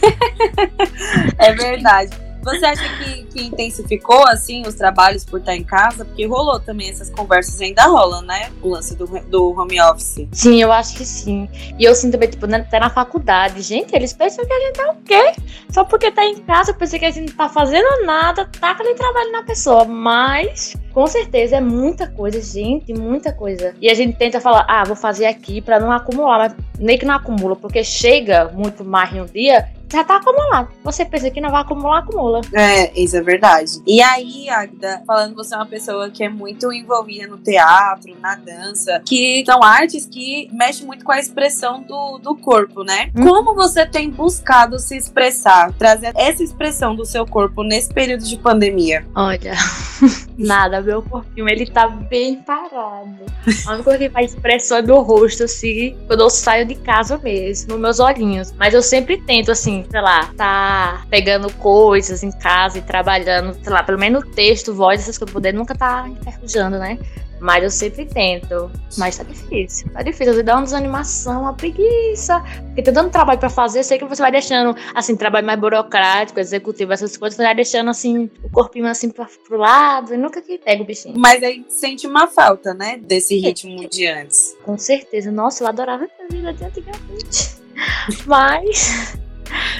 é 1.38 1.52
verdade. 1.52 2.10
Você 2.44 2.64
acha 2.66 2.84
que, 2.98 3.24
que, 3.24 3.46
intensificou, 3.46 4.26
assim, 4.28 4.62
os 4.66 4.74
trabalhos 4.74 5.24
por 5.24 5.40
estar 5.40 5.56
em 5.56 5.64
casa? 5.64 6.04
Porque 6.04 6.26
rolou 6.26 6.60
também 6.60 6.90
essas 6.90 7.08
conversas, 7.08 7.60
ainda 7.60 7.84
rolam, 7.84 8.22
né? 8.22 8.50
O 8.62 8.68
lance 8.68 8.94
do, 8.94 9.06
do 9.06 9.58
home 9.58 9.80
office. 9.80 10.26
Sim, 10.30 10.60
eu 10.60 10.70
acho 10.70 10.96
que 10.96 11.04
sim. 11.04 11.48
E 11.78 11.84
eu 11.84 11.94
sinto 11.94 12.12
também, 12.12 12.28
tipo, 12.28 12.44
até 12.46 12.78
na 12.78 12.90
faculdade. 12.90 13.62
Gente, 13.62 13.94
eles 13.94 14.12
pensam 14.12 14.44
que 14.44 14.52
a 14.52 14.60
gente 14.60 14.80
é 14.80 14.90
o 14.90 14.94
quê? 14.96 15.32
Só 15.70 15.84
porque 15.84 16.10
tá 16.10 16.24
em 16.24 16.36
casa, 16.36 16.70
eu 16.70 16.74
pensei 16.74 16.98
que 16.98 17.06
a 17.06 17.10
gente 17.10 17.30
não 17.30 17.36
tá 17.36 17.48
fazendo 17.48 18.04
nada, 18.04 18.48
tá 18.60 18.72
aquele 18.72 18.94
trabalho 18.94 19.32
na 19.32 19.42
pessoa. 19.42 19.84
Mas 19.84 20.76
com 20.92 21.06
certeza 21.08 21.56
é 21.56 21.60
muita 21.60 22.06
coisa, 22.06 22.40
gente, 22.40 22.92
muita 22.92 23.32
coisa. 23.32 23.74
E 23.80 23.90
a 23.90 23.94
gente 23.94 24.16
tenta 24.16 24.40
falar, 24.40 24.64
ah, 24.68 24.84
vou 24.84 24.94
fazer 24.94 25.26
aqui 25.26 25.60
para 25.60 25.80
não 25.80 25.90
acumular, 25.90 26.38
mas 26.38 26.54
nem 26.78 26.96
que 26.96 27.04
não 27.04 27.14
acumula, 27.14 27.56
porque 27.56 27.82
chega 27.82 28.50
muito 28.54 28.84
mais 28.84 29.12
em 29.12 29.20
um 29.20 29.26
dia 29.26 29.68
já 29.92 30.04
tá 30.04 30.16
acumulado. 30.16 30.68
Você 30.82 31.04
pensa 31.04 31.30
que 31.30 31.40
não 31.40 31.50
vai 31.50 31.62
acumular, 31.62 31.98
acumula. 31.98 32.40
É, 32.52 33.00
isso 33.00 33.16
é 33.16 33.22
verdade. 33.22 33.80
E 33.86 34.02
aí, 34.02 34.48
Agda, 34.48 35.02
falando 35.06 35.34
você 35.34 35.54
é 35.54 35.58
uma 35.58 35.66
pessoa 35.66 36.10
que 36.10 36.24
é 36.24 36.28
muito 36.28 36.72
envolvida 36.72 37.28
no 37.28 37.38
teatro, 37.38 38.14
na 38.20 38.34
dança, 38.34 39.02
que 39.06 39.44
são 39.46 39.62
artes 39.62 40.06
que 40.06 40.48
mexem 40.52 40.86
muito 40.86 41.04
com 41.04 41.12
a 41.12 41.18
expressão 41.18 41.82
do, 41.82 42.18
do 42.18 42.34
corpo, 42.36 42.82
né? 42.82 43.10
Hum. 43.14 43.24
Como 43.24 43.54
você 43.54 43.86
tem 43.86 44.10
buscado 44.10 44.78
se 44.78 44.96
expressar, 44.96 45.72
trazer 45.72 46.12
essa 46.16 46.42
expressão 46.42 46.94
do 46.94 47.04
seu 47.04 47.26
corpo 47.26 47.62
nesse 47.62 47.92
período 47.92 48.24
de 48.24 48.36
pandemia? 48.36 49.06
Olha, 49.14 49.54
nada, 50.36 50.80
meu 50.80 51.02
corpinho, 51.02 51.48
ele 51.48 51.66
tá 51.66 51.88
bem 51.88 52.36
parado. 52.36 53.24
A 53.66 53.72
única 53.72 53.84
coisa 53.84 53.98
que 53.98 54.10
faz 54.10 54.32
expressão 54.32 54.78
é 54.78 54.82
meu 54.82 55.00
rosto, 55.02 55.44
assim, 55.44 55.96
quando 56.06 56.20
eu 56.20 56.30
saio 56.30 56.66
de 56.66 56.74
casa 56.74 57.18
mesmo, 57.18 57.78
meus 57.78 58.00
olhinhos. 58.00 58.52
Mas 58.52 58.74
eu 58.74 58.82
sempre 58.82 59.18
tento, 59.18 59.50
assim, 59.50 59.73
sei 59.82 60.00
lá, 60.00 60.30
tá 60.36 61.04
pegando 61.08 61.52
coisas 61.54 62.22
em 62.22 62.30
casa 62.30 62.78
e 62.78 62.82
trabalhando, 62.82 63.54
sei 63.54 63.72
lá, 63.72 63.82
pelo 63.82 63.98
menos 63.98 64.24
texto, 64.34 64.74
voz, 64.74 65.00
essas 65.00 65.18
coisas, 65.18 65.32
poder 65.32 65.54
nunca 65.54 65.74
tá 65.74 66.06
enferrujando, 66.08 66.78
né? 66.78 66.98
Mas 67.44 67.62
eu 67.62 67.70
sempre 67.70 68.06
tento. 68.06 68.70
Mas 68.96 69.18
tá 69.18 69.22
difícil. 69.22 69.90
Tá 69.92 70.02
difícil. 70.02 70.32
Você 70.32 70.42
dá 70.42 70.54
uma 70.54 70.62
desanimação, 70.62 71.42
uma 71.42 71.52
preguiça. 71.52 72.42
Porque 72.66 72.82
tá 72.82 72.90
dando 72.90 73.10
trabalho 73.10 73.38
pra 73.38 73.50
fazer. 73.50 73.80
Eu 73.80 73.84
sei 73.84 73.98
que 73.98 74.04
você 74.06 74.22
vai 74.22 74.32
deixando, 74.32 74.74
assim, 74.94 75.14
trabalho 75.14 75.46
mais 75.46 75.60
burocrático, 75.60 76.40
executivo, 76.40 76.94
essas 76.94 77.16
coisas. 77.18 77.36
Você 77.36 77.42
vai 77.42 77.54
deixando, 77.54 77.90
assim, 77.90 78.30
o 78.42 78.48
corpinho, 78.48 78.86
assim, 78.86 79.10
pra, 79.10 79.26
pro 79.46 79.58
lado. 79.58 80.14
E 80.14 80.16
nunca 80.16 80.40
que 80.40 80.56
pega 80.56 80.82
o 80.82 80.86
bichinho. 80.86 81.18
Mas 81.18 81.42
aí 81.42 81.62
sente 81.68 82.06
uma 82.06 82.26
falta, 82.26 82.72
né? 82.72 82.96
Desse 82.96 83.36
ritmo 83.36 83.88
de 83.90 84.06
antes. 84.06 84.56
Com 84.64 84.78
certeza. 84.78 85.30
Nossa, 85.30 85.64
eu 85.64 85.68
adorava 85.68 86.04
a 86.04 86.32
vida 86.32 86.50
de 86.50 86.64
antigamente. 86.64 87.56
Mas 88.24 89.18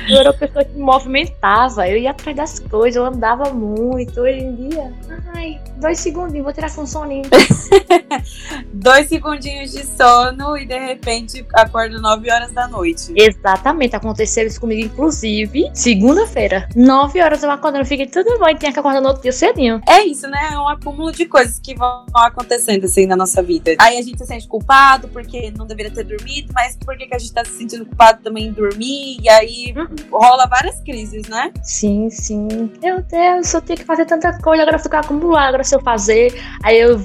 eu 0.08 0.18
era 0.18 0.30
uma 0.30 0.37
pessoa 0.37 0.64
que 0.64 0.78
movimentava, 0.78 1.88
eu 1.88 1.96
ia 1.96 2.11
atrás 2.11 2.37
das 2.37 2.58
coisas, 2.58 2.96
eu 2.96 3.04
andava 3.04 3.52
muito. 3.52 4.20
Hoje 4.20 4.38
em 4.38 4.54
dia, 4.54 4.92
ai, 5.34 5.61
dois 5.76 5.99
segundinhos, 6.00 6.44
vou 6.44 6.52
tirar 6.52 6.75
com 6.75 6.82
um 6.82 6.87
soninho. 6.87 7.25
dois 8.73 9.08
segundinhos 9.08 9.73
de 9.73 9.84
sono 9.87 10.56
e 10.56 10.66
de 10.66 10.78
repente 10.78 11.44
acordo 11.54 12.00
9 12.00 12.30
horas 12.30 12.52
da 12.52 12.68
noite. 12.68 13.12
Exatamente, 13.16 13.96
aconteceu 13.96 14.46
isso 14.46 14.61
comigo, 14.61 14.82
inclusive, 14.82 15.70
segunda-feira. 15.73 16.68
9 16.76 17.20
horas 17.23 17.42
eu 17.42 17.50
acordando, 17.50 17.82
eu 17.82 17.87
fiquei 17.87 18.06
tudo 18.06 18.38
bom 18.38 18.49
e 18.49 18.56
tinha 18.56 18.73
que 18.73 18.78
acordar 18.78 19.00
no 19.00 19.08
outro 19.08 19.23
dia 19.23 19.32
cedinho. 19.32 19.80
É 19.88 20.04
isso, 20.04 20.28
né? 20.28 20.50
É 20.52 20.58
um 20.58 20.68
acúmulo 20.68 21.12
de 21.12 21.26
coisas 21.26 21.58
que 21.58 21.75
vão 21.75 22.04
acontecendo 22.14 22.84
assim 22.84 23.06
na 23.06 23.16
nossa 23.16 23.42
vida. 23.42 23.75
Aí 23.78 23.99
a 23.99 24.02
gente 24.02 24.18
se 24.18 24.26
sente 24.26 24.46
culpado 24.46 25.08
porque 25.08 25.52
não 25.56 25.66
deveria 25.66 25.90
ter 25.90 26.04
dormido, 26.04 26.52
mas 26.54 26.76
por 26.76 26.96
que, 26.96 27.06
que 27.06 27.14
a 27.14 27.18
gente 27.18 27.32
tá 27.32 27.44
se 27.44 27.52
sentindo 27.52 27.87
culpado 27.87 28.23
também 28.23 28.46
em 28.46 28.52
dormir? 28.52 29.18
E 29.23 29.28
aí 29.28 29.75
uhum 29.76 29.93
rola 30.10 30.46
várias 30.46 30.80
crises, 30.80 31.28
né? 31.28 31.52
Sim, 31.62 32.08
sim. 32.10 32.70
Meu 32.82 33.02
Deus, 33.02 33.52
eu 33.52 33.60
tenho 33.62 33.78
que 33.78 33.84
fazer 33.84 34.04
tanta 34.06 34.36
coisa, 34.40 34.62
agora 34.62 34.76
eu 34.76 34.82
fico 34.82 34.96
acumulado, 34.96 35.48
agora 35.48 35.64
se 35.64 35.74
eu 35.74 35.80
fazer, 35.80 36.32
aí 36.62 36.78
eu, 36.78 36.98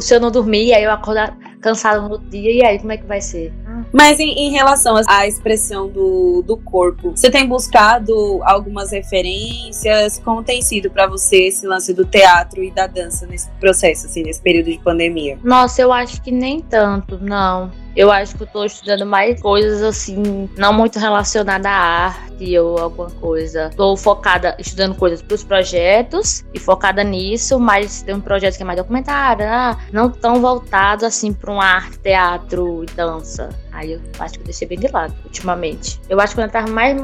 se 0.00 0.14
eu 0.14 0.20
não 0.20 0.30
dormir, 0.30 0.74
aí 0.74 0.84
eu 0.84 0.90
acordar 0.90 1.36
cansado 1.60 2.08
no 2.08 2.18
dia, 2.18 2.50
e 2.50 2.64
aí 2.64 2.78
como 2.78 2.92
é 2.92 2.96
que 2.96 3.06
vai 3.06 3.20
ser? 3.20 3.52
Mas 3.92 4.18
em, 4.18 4.30
em 4.30 4.50
relação 4.50 4.94
à 5.06 5.26
expressão 5.26 5.88
do, 5.88 6.42
do 6.42 6.56
corpo, 6.56 7.10
você 7.10 7.30
tem 7.30 7.46
buscado 7.46 8.40
algumas 8.42 8.90
referências? 8.90 10.18
Como 10.18 10.42
tem 10.42 10.62
sido 10.62 10.90
para 10.90 11.06
você 11.06 11.48
esse 11.48 11.66
lance 11.66 11.92
do 11.92 12.04
teatro 12.04 12.62
e 12.62 12.70
da 12.70 12.86
dança 12.86 13.26
nesse 13.26 13.50
processo, 13.60 14.06
assim, 14.06 14.22
nesse 14.22 14.40
período 14.40 14.70
de 14.70 14.78
pandemia? 14.78 15.38
Nossa, 15.44 15.82
eu 15.82 15.92
acho 15.92 16.22
que 16.22 16.30
nem 16.30 16.60
tanto, 16.60 17.18
não. 17.18 17.70
Eu 17.94 18.10
acho 18.10 18.34
que 18.36 18.42
eu 18.42 18.46
tô 18.46 18.64
estudando 18.64 19.04
mais 19.04 19.40
coisas 19.40 19.82
assim, 19.82 20.48
não 20.56 20.72
muito 20.72 20.98
relacionadas 20.98 21.66
à 21.66 21.74
arte 21.74 22.58
ou 22.58 22.78
alguma 22.78 23.10
coisa. 23.10 23.70
Tô 23.76 23.94
focada 23.98 24.56
estudando 24.58 24.94
coisas 24.94 25.20
para 25.20 25.34
os 25.34 25.44
projetos 25.44 26.42
e 26.54 26.58
focada 26.58 27.04
nisso, 27.04 27.60
mas 27.60 28.00
tem 28.00 28.14
um 28.14 28.20
projeto 28.20 28.56
que 28.56 28.62
é 28.62 28.66
mais 28.66 28.78
documentário, 28.78 29.44
né? 29.44 29.76
não 29.92 30.08
tão 30.10 30.40
voltado 30.40 31.04
assim 31.04 31.34
para 31.34 31.52
uma 31.52 31.64
arte, 31.64 31.98
teatro 31.98 32.82
e 32.82 32.86
dança. 32.94 33.50
Aí 33.82 33.94
eu 33.94 34.00
acho 34.20 34.34
que 34.34 34.40
eu 34.40 34.44
deixei 34.44 34.68
bem 34.68 34.78
de 34.78 34.86
lado 34.86 35.12
ultimamente. 35.24 36.00
Eu 36.08 36.20
acho 36.20 36.36
que 36.36 36.40
eu 36.40 36.48
tava 36.48 36.70
mais 36.70 36.96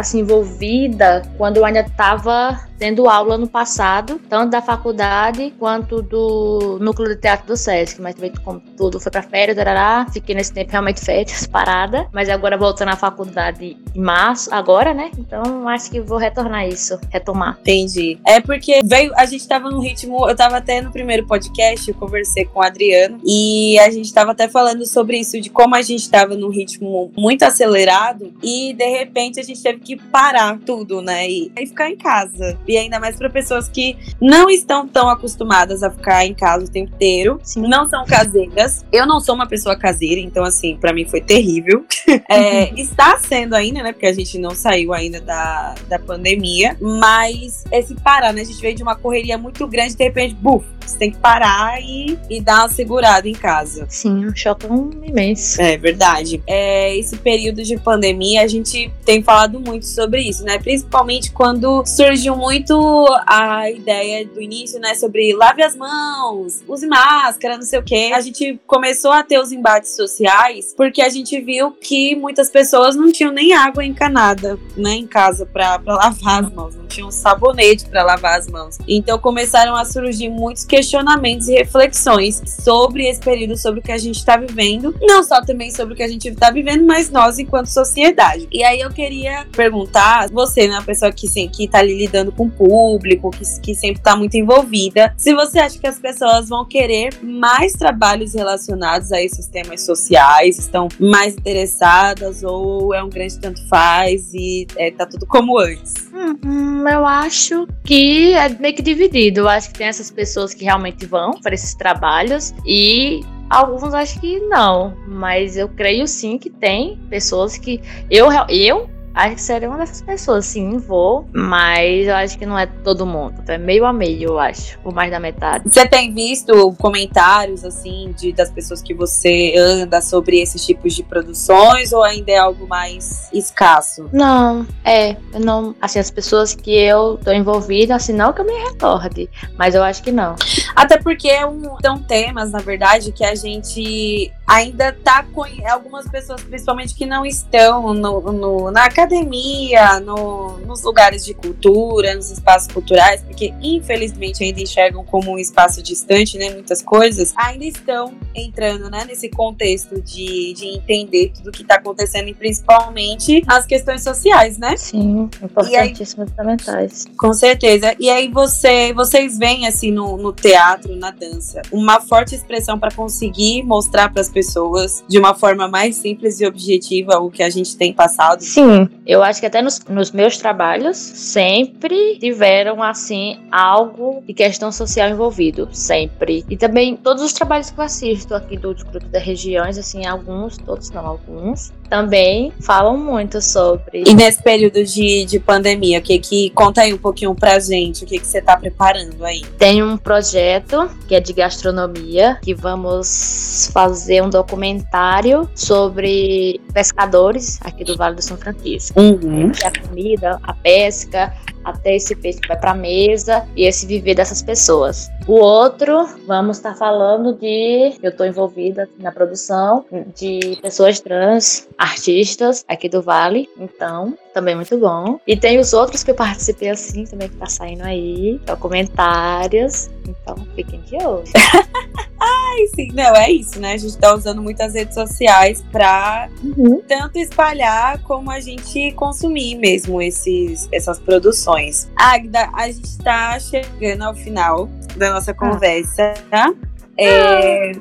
assim 0.00 0.20
envolvida 0.20 1.22
quando 1.36 1.58
eu 1.58 1.64
ainda 1.64 1.80
estava 1.80 2.68
tendo 2.78 3.08
aula 3.08 3.36
no 3.36 3.48
passado, 3.48 4.20
tanto 4.28 4.50
da 4.50 4.62
faculdade 4.62 5.52
quanto 5.58 6.00
do 6.00 6.78
núcleo 6.80 7.08
de 7.08 7.16
teatro 7.16 7.46
do 7.46 7.56
SESC, 7.56 8.00
mas 8.00 8.14
também 8.14 8.32
como 8.44 8.60
tudo 8.76 9.00
foi 9.00 9.10
para 9.10 9.22
férias, 9.22 9.56
darará, 9.56 10.06
fiquei 10.12 10.34
nesse 10.34 10.52
tempo 10.52 10.70
realmente 10.70 11.00
férias, 11.04 11.46
parada, 11.48 12.08
mas 12.12 12.28
agora 12.28 12.56
voltando 12.56 12.90
à 12.90 12.96
faculdade 12.96 13.76
em 13.94 14.00
março, 14.00 14.48
agora, 14.54 14.94
né? 14.94 15.10
Então 15.18 15.68
acho 15.68 15.90
que 15.90 16.00
vou 16.00 16.18
retornar 16.18 16.68
isso, 16.68 16.98
retomar. 17.10 17.58
Entendi. 17.60 18.18
É 18.24 18.40
porque 18.40 18.80
veio, 18.84 19.12
a 19.16 19.26
gente 19.26 19.46
tava 19.46 19.70
no 19.70 19.80
ritmo, 19.80 20.28
eu 20.28 20.36
tava 20.36 20.58
até 20.58 20.80
no 20.80 20.92
primeiro 20.92 21.26
podcast, 21.26 21.88
eu 21.88 21.94
conversei 21.96 22.44
com 22.44 22.60
o 22.60 22.62
Adriano 22.62 23.18
e 23.24 23.78
a 23.80 23.90
gente 23.90 24.12
tava 24.12 24.30
até 24.30 24.46
falando 24.46 24.86
sobre 24.86 25.18
isso, 25.18 25.40
de 25.40 25.50
como 25.50 25.74
a 25.74 25.82
gente 25.82 26.08
tava 26.08 26.36
num 26.36 26.50
ritmo 26.50 27.10
muito 27.16 27.42
acelerado 27.42 28.32
e 28.42 28.72
de 28.72 28.86
repente 28.86 29.40
a 29.40 29.42
gente 29.42 29.60
teve 29.60 29.80
que 29.80 29.87
parar 29.96 30.58
tudo, 30.64 31.00
né? 31.02 31.28
E, 31.28 31.52
e 31.58 31.66
ficar 31.66 31.90
em 31.90 31.96
casa. 31.96 32.58
E 32.66 32.76
ainda 32.76 32.98
mais 33.00 33.16
para 33.16 33.30
pessoas 33.30 33.68
que 33.68 33.96
não 34.20 34.48
estão 34.48 34.86
tão 34.86 35.08
acostumadas 35.08 35.82
a 35.82 35.90
ficar 35.90 36.24
em 36.26 36.34
casa 36.34 36.64
o 36.64 36.68
tempo 36.68 36.94
inteiro, 36.94 37.40
Sim. 37.42 37.62
não 37.62 37.88
são 37.88 38.04
caseiras. 38.04 38.84
Eu 38.92 39.06
não 39.06 39.20
sou 39.20 39.34
uma 39.34 39.46
pessoa 39.46 39.76
caseira, 39.76 40.20
então, 40.20 40.44
assim, 40.44 40.76
para 40.76 40.92
mim 40.92 41.04
foi 41.04 41.20
terrível. 41.20 41.84
é, 42.28 42.72
está 42.80 43.18
sendo 43.18 43.54
ainda, 43.54 43.82
né? 43.82 43.92
Porque 43.92 44.06
a 44.06 44.12
gente 44.12 44.38
não 44.38 44.54
saiu 44.54 44.92
ainda 44.92 45.20
da, 45.20 45.74
da 45.88 45.98
pandemia, 45.98 46.76
mas 46.80 47.64
esse 47.70 47.94
parar, 47.94 48.32
né? 48.32 48.42
A 48.42 48.44
gente 48.44 48.60
veio 48.60 48.74
de 48.74 48.82
uma 48.82 48.96
correria 48.96 49.38
muito 49.38 49.66
grande, 49.66 49.96
de 49.96 50.04
repente, 50.04 50.34
buf, 50.34 50.64
você 50.88 50.98
tem 50.98 51.10
que 51.10 51.18
parar 51.18 51.80
e, 51.82 52.18
e 52.30 52.40
dar 52.40 52.60
uma 52.60 52.68
segurada 52.68 53.28
em 53.28 53.34
casa. 53.34 53.86
Sim, 53.88 54.26
um 54.26 54.34
choque 54.34 54.66
imenso. 55.02 55.60
É 55.60 55.76
verdade. 55.76 56.42
É, 56.46 56.96
esse 56.96 57.16
período 57.16 57.62
de 57.62 57.76
pandemia, 57.78 58.42
a 58.42 58.46
gente 58.46 58.90
tem 59.04 59.22
falado 59.22 59.60
muito 59.68 59.86
sobre 59.86 60.22
isso, 60.22 60.44
né? 60.44 60.58
Principalmente 60.58 61.30
quando 61.30 61.84
surgiu 61.86 62.34
muito 62.34 63.06
a 63.26 63.70
ideia 63.70 64.26
do 64.26 64.40
início, 64.40 64.80
né? 64.80 64.94
Sobre 64.94 65.34
lave 65.34 65.62
as 65.62 65.76
mãos, 65.76 66.62
use 66.66 66.86
máscara, 66.86 67.56
não 67.56 67.62
sei 67.62 67.78
o 67.78 67.82
quê. 67.82 68.12
A 68.14 68.20
gente 68.20 68.58
começou 68.66 69.12
a 69.12 69.22
ter 69.22 69.38
os 69.38 69.52
embates 69.52 69.94
sociais 69.94 70.74
porque 70.76 71.02
a 71.02 71.08
gente 71.08 71.38
viu 71.40 71.70
que 71.70 72.16
muitas 72.16 72.50
pessoas 72.50 72.96
não 72.96 73.12
tinham 73.12 73.32
nem 73.32 73.52
água 73.52 73.84
encanada, 73.84 74.58
né? 74.76 74.92
Em 74.94 75.06
casa 75.06 75.44
para 75.46 75.80
lavar 75.86 76.44
as 76.44 76.52
mãos, 76.52 76.74
não 77.00 77.08
tinham 77.08 77.10
sabonete 77.10 77.86
para 77.86 78.02
lavar 78.02 78.38
as 78.38 78.48
mãos. 78.48 78.78
Então 78.86 79.18
começaram 79.18 79.74
a 79.74 79.84
surgir 79.84 80.28
muitos 80.28 80.64
questionamentos 80.64 81.48
e 81.48 81.54
reflexões 81.54 82.42
sobre 82.46 83.06
esse 83.06 83.20
período, 83.20 83.56
sobre 83.56 83.80
o 83.80 83.82
que 83.82 83.92
a 83.92 83.98
gente 83.98 84.16
está 84.16 84.36
vivendo. 84.36 84.94
Não 85.00 85.22
só 85.22 85.40
também 85.42 85.70
sobre 85.70 85.94
o 85.94 85.96
que 85.96 86.02
a 86.02 86.08
gente 86.08 86.28
está 86.28 86.50
vivendo, 86.50 86.84
mas 86.84 87.10
nós 87.10 87.38
enquanto 87.38 87.66
sociedade. 87.66 88.48
E 88.50 88.62
aí 88.64 88.80
eu 88.80 88.90
queria 88.90 89.46
perguntar, 89.52 90.28
você, 90.30 90.66
né, 90.66 90.76
a 90.76 90.82
pessoa 90.82 91.12
que, 91.12 91.28
sim, 91.28 91.48
que 91.48 91.68
tá 91.68 91.78
ali 91.78 91.96
lidando 91.96 92.32
com 92.32 92.46
o 92.46 92.50
público, 92.50 93.30
que, 93.30 93.44
que 93.60 93.74
sempre 93.74 94.02
tá 94.02 94.16
muito 94.16 94.36
envolvida, 94.36 95.14
se 95.16 95.34
você 95.34 95.58
acha 95.58 95.78
que 95.78 95.86
as 95.86 95.98
pessoas 95.98 96.48
vão 96.48 96.64
querer 96.64 97.10
mais 97.22 97.72
trabalhos 97.72 98.34
relacionados 98.34 99.12
a 99.12 99.22
esses 99.22 99.46
temas 99.46 99.84
sociais, 99.84 100.58
estão 100.58 100.88
mais 100.98 101.34
interessadas, 101.34 102.42
ou 102.42 102.94
é 102.94 103.02
um 103.02 103.08
grande 103.08 103.38
tanto 103.38 103.66
faz 103.68 104.32
e 104.34 104.66
é, 104.76 104.90
tá 104.90 105.06
tudo 105.06 105.26
como 105.26 105.58
antes? 105.58 106.07
Hum, 106.18 106.86
eu 106.88 107.06
acho 107.06 107.68
que 107.84 108.34
é 108.34 108.48
meio 108.48 108.74
que 108.74 108.82
dividido. 108.82 109.40
Eu 109.40 109.48
acho 109.48 109.70
que 109.70 109.78
tem 109.78 109.86
essas 109.86 110.10
pessoas 110.10 110.52
que 110.52 110.64
realmente 110.64 111.06
vão 111.06 111.32
para 111.40 111.54
esses 111.54 111.74
trabalhos 111.74 112.52
e 112.66 113.20
Alguns 113.50 113.94
acho 113.94 114.20
que 114.20 114.40
não, 114.40 114.94
mas 115.06 115.56
eu 115.56 115.68
creio 115.70 116.06
sim 116.06 116.36
que 116.36 116.50
tem 116.50 116.98
pessoas 117.08 117.56
que 117.56 117.80
eu 118.10 118.28
eu 118.50 118.90
Acho 119.18 119.34
que 119.34 119.42
seria 119.42 119.68
uma 119.68 119.78
dessas 119.78 120.00
pessoas, 120.00 120.46
sim, 120.46 120.78
vou, 120.78 121.26
mas 121.32 122.06
eu 122.06 122.14
acho 122.14 122.38
que 122.38 122.46
não 122.46 122.56
é 122.56 122.66
todo 122.66 123.04
mundo. 123.04 123.42
É 123.48 123.58
meio 123.58 123.84
a 123.84 123.92
meio, 123.92 124.28
eu 124.28 124.38
acho, 124.38 124.78
por 124.78 124.94
mais 124.94 125.10
da 125.10 125.18
metade. 125.18 125.64
Você 125.68 125.88
tem 125.88 126.14
visto 126.14 126.72
comentários, 126.78 127.64
assim, 127.64 128.14
de, 128.16 128.32
das 128.32 128.48
pessoas 128.48 128.80
que 128.80 128.94
você 128.94 129.54
anda 129.58 130.00
sobre 130.00 130.40
esses 130.40 130.64
tipos 130.64 130.94
de 130.94 131.02
produções 131.02 131.92
ou 131.92 132.04
ainda 132.04 132.30
é 132.30 132.38
algo 132.38 132.68
mais 132.68 133.28
escasso? 133.32 134.08
Não, 134.12 134.64
é, 134.84 135.16
não, 135.40 135.74
assim, 135.80 135.98
as 135.98 136.12
pessoas 136.12 136.54
que 136.54 136.70
eu 136.70 137.18
tô 137.24 137.32
envolvida, 137.32 137.96
assim, 137.96 138.12
não 138.12 138.32
que 138.32 138.40
eu 138.40 138.44
me 138.44 138.52
recorde, 138.52 139.28
mas 139.58 139.74
eu 139.74 139.82
acho 139.82 140.00
que 140.00 140.12
não. 140.12 140.36
Até 140.76 140.96
porque 140.96 141.26
é 141.26 141.44
um, 141.44 141.76
são 141.84 141.98
temas, 141.98 142.52
na 142.52 142.60
verdade, 142.60 143.10
que 143.10 143.24
a 143.24 143.34
gente 143.34 144.32
ainda 144.48 144.92
tá 144.92 145.22
com 145.34 145.44
algumas 145.70 146.08
pessoas, 146.08 146.42
principalmente 146.42 146.94
que 146.94 147.04
não 147.04 147.26
estão 147.26 147.92
no, 147.92 148.32
no 148.32 148.70
na 148.70 148.86
academia 148.86 150.00
no, 150.00 150.56
nos 150.60 150.82
lugares 150.82 151.22
de 151.22 151.34
cultura, 151.34 152.14
nos 152.14 152.30
espaços 152.30 152.72
culturais, 152.72 153.22
porque 153.22 153.52
infelizmente 153.60 154.42
ainda 154.42 154.60
enxergam 154.60 155.04
como 155.04 155.32
um 155.32 155.38
espaço 155.38 155.82
distante, 155.82 156.38
né? 156.38 156.50
Muitas 156.50 156.80
coisas 156.80 157.34
ainda 157.36 157.66
estão 157.66 158.14
entrando, 158.34 158.88
né? 158.88 159.04
Nesse 159.04 159.28
contexto 159.28 160.00
de, 160.00 160.54
de 160.54 160.66
entender 160.66 161.32
tudo 161.34 161.48
o 161.48 161.52
que 161.52 161.62
está 161.62 161.74
acontecendo 161.74 162.28
e 162.28 162.34
principalmente 162.34 163.42
as 163.46 163.66
questões 163.66 164.02
sociais, 164.02 164.56
né? 164.56 164.76
Sim, 164.78 165.28
importantíssimas, 165.42 166.30
fundamentais. 166.30 167.04
Com 167.18 167.34
certeza. 167.34 167.94
E 167.98 168.08
aí 168.08 168.28
você, 168.28 168.94
vocês 168.94 169.36
veem 169.36 169.66
assim 169.66 169.90
no, 169.90 170.16
no 170.16 170.32
teatro, 170.32 170.96
na 170.96 171.10
dança, 171.10 171.60
uma 171.70 172.00
forte 172.00 172.34
expressão 172.34 172.78
para 172.78 172.90
conseguir 172.90 173.62
mostrar 173.62 174.10
para 174.10 174.22
as 174.22 174.30
pessoas 174.38 175.02
de 175.08 175.18
uma 175.18 175.34
forma 175.34 175.66
mais 175.66 175.96
simples 175.96 176.40
e 176.40 176.46
objetiva 176.46 177.18
o 177.18 177.28
que 177.28 177.42
a 177.42 177.50
gente 177.50 177.76
tem 177.76 177.92
passado. 177.92 178.40
Sim, 178.40 178.88
eu 179.04 179.20
acho 179.20 179.40
que 179.40 179.46
até 179.46 179.60
nos, 179.60 179.80
nos, 179.88 180.12
meus 180.12 180.36
trabalhos 180.36 180.96
sempre 180.96 182.16
tiveram, 182.20 182.80
assim, 182.80 183.40
algo 183.50 184.22
de 184.24 184.32
questão 184.32 184.70
social 184.70 185.10
envolvido. 185.10 185.68
Sempre. 185.72 186.44
E 186.48 186.56
também 186.56 186.96
todos 186.96 187.22
os 187.24 187.32
trabalhos 187.32 187.70
que 187.70 187.80
eu 187.80 187.84
assisto 187.84 188.32
aqui 188.32 188.56
do 188.56 188.72
grupo 188.74 189.00
das 189.08 189.22
regiões, 189.24 189.76
assim, 189.76 190.06
alguns, 190.06 190.56
todos 190.56 190.90
não, 190.90 191.04
alguns, 191.04 191.72
também 191.90 192.52
falam 192.60 192.96
muito 192.96 193.40
sobre. 193.40 194.04
E 194.06 194.14
nesse 194.14 194.40
período 194.42 194.84
de, 194.84 195.24
de 195.24 195.40
pandemia, 195.40 195.98
o 195.98 196.02
que 196.02 196.18
que 196.18 196.50
conta 196.50 196.82
aí 196.82 196.94
um 196.94 196.98
pouquinho 196.98 197.34
pra 197.34 197.58
gente, 197.58 198.04
o 198.04 198.06
que 198.06 198.18
que 198.18 198.26
você 198.26 198.40
tá 198.40 198.56
preparando 198.56 199.24
aí? 199.24 199.42
Tem 199.58 199.82
um 199.82 199.96
projeto 199.96 200.88
que 201.08 201.14
é 201.14 201.20
de 201.20 201.32
gastronomia, 201.32 202.38
que 202.42 202.54
vamos 202.54 203.70
fazer 203.72 204.22
um 204.22 204.27
documentário 204.28 205.48
sobre 205.54 206.60
pescadores 206.72 207.60
aqui 207.62 207.84
do 207.84 207.96
Vale 207.96 208.16
do 208.16 208.22
São 208.22 208.36
Francisco. 208.36 209.00
Uhum. 209.00 209.52
A 209.64 209.88
comida, 209.88 210.38
a 210.42 210.52
pesca, 210.52 211.34
até 211.70 211.96
esse 211.96 212.14
peixe 212.14 212.40
que 212.40 212.48
vai 212.48 212.58
para 212.58 212.72
a 212.72 212.74
mesa 212.74 213.46
e 213.56 213.64
esse 213.64 213.86
viver 213.86 214.14
dessas 214.14 214.42
pessoas. 214.42 215.10
O 215.26 215.34
outro, 215.34 216.08
vamos 216.26 216.56
estar 216.56 216.72
tá 216.72 216.76
falando 216.76 217.34
de. 217.34 217.94
Eu 218.02 218.10
estou 218.10 218.26
envolvida 218.26 218.88
na 218.98 219.12
produção 219.12 219.84
de 220.14 220.58
pessoas 220.62 221.00
trans, 221.00 221.68
artistas 221.76 222.64
aqui 222.66 222.88
do 222.88 223.02
Vale, 223.02 223.48
então 223.58 224.16
também 224.32 224.54
muito 224.54 224.78
bom. 224.78 225.18
E 225.26 225.36
tem 225.36 225.58
os 225.58 225.72
outros 225.72 226.02
que 226.04 226.10
eu 226.10 226.14
participei 226.14 226.70
assim 226.70 227.04
também 227.04 227.28
que 227.28 227.36
tá 227.36 227.46
saindo 227.46 227.82
aí, 227.82 228.40
documentários. 228.46 229.90
Então 230.06 230.36
fiquem 230.54 230.80
de 230.82 230.96
olho. 230.96 231.24
Ai, 232.20 232.66
sim, 232.74 232.88
não, 232.92 233.14
é 233.14 233.30
isso, 233.30 233.60
né? 233.60 233.74
A 233.74 233.76
gente 233.76 233.96
tá 233.96 234.14
usando 234.14 234.42
muitas 234.42 234.74
redes 234.74 234.94
sociais 234.94 235.62
pra 235.70 236.28
uhum. 236.42 236.82
tanto 236.86 237.18
espalhar 237.18 238.02
como 238.02 238.30
a 238.30 238.40
gente 238.40 238.90
consumir 238.92 239.56
mesmo 239.56 240.02
esses, 240.02 240.68
essas 240.72 240.98
produções. 240.98 241.57
Agda, 241.96 242.50
a 242.52 242.66
gente 242.66 242.98
tá 242.98 243.38
chegando 243.38 244.02
ao 244.02 244.14
final 244.14 244.68
da 244.96 245.12
nossa 245.12 245.32
ah. 245.32 245.34
conversa, 245.34 246.14
tá? 246.30 246.52
É, 246.96 247.72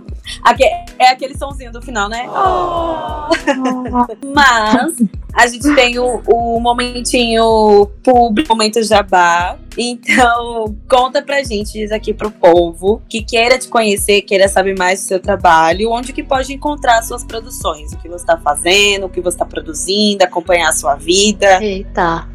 Aqui, 0.43 0.63
é 0.99 1.09
aquele 1.09 1.37
sonzinho 1.37 1.71
do 1.71 1.81
final, 1.81 2.09
né? 2.09 2.27
Oh. 2.29 3.29
Mas 4.33 4.95
a 5.33 5.47
gente 5.47 5.73
tem 5.75 5.97
o, 5.99 6.21
o 6.27 6.59
momentinho 6.59 7.87
público, 8.03 8.49
momento 8.49 8.81
jabá. 8.83 9.57
Então, 9.77 10.75
conta 10.89 11.21
pra 11.21 11.43
gente, 11.43 11.73
diz 11.73 11.91
aqui 11.91 12.13
pro 12.13 12.31
povo 12.31 13.01
que 13.07 13.21
queira 13.23 13.57
te 13.57 13.67
conhecer, 13.67 14.21
queira 14.21 14.47
saber 14.47 14.77
mais 14.77 15.01
do 15.01 15.07
seu 15.07 15.19
trabalho, 15.19 15.91
onde 15.91 16.11
que 16.11 16.23
pode 16.23 16.53
encontrar 16.53 17.01
suas 17.03 17.23
produções, 17.23 17.93
o 17.93 17.97
que 17.97 18.09
você 18.09 18.25
tá 18.25 18.37
fazendo, 18.37 19.05
o 19.05 19.09
que 19.09 19.21
você 19.21 19.37
tá 19.37 19.45
produzindo, 19.45 20.23
acompanhar 20.23 20.69
a 20.69 20.73
sua 20.73 20.95
vida. 20.95 21.63
Eita. 21.63 22.27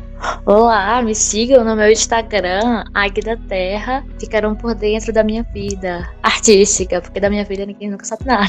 Olá, 0.47 1.03
me 1.03 1.15
sigam 1.15 1.65
no 1.65 1.75
meu 1.75 1.91
Instagram, 1.91 2.85
Águia 2.95 3.35
da 3.35 3.37
Terra. 3.37 4.05
Ficarão 4.21 4.55
por 4.55 4.73
dentro 4.75 5.13
da 5.13 5.25
minha 5.25 5.43
vida 5.43 6.09
artística, 6.23 7.01
porque 7.01 7.19
da 7.19 7.29
minha 7.29 7.45
vida 7.45 7.67
ninguém 7.67 7.91
nunca 7.91 8.05
sabe 8.05 8.25
nada. 8.25 8.47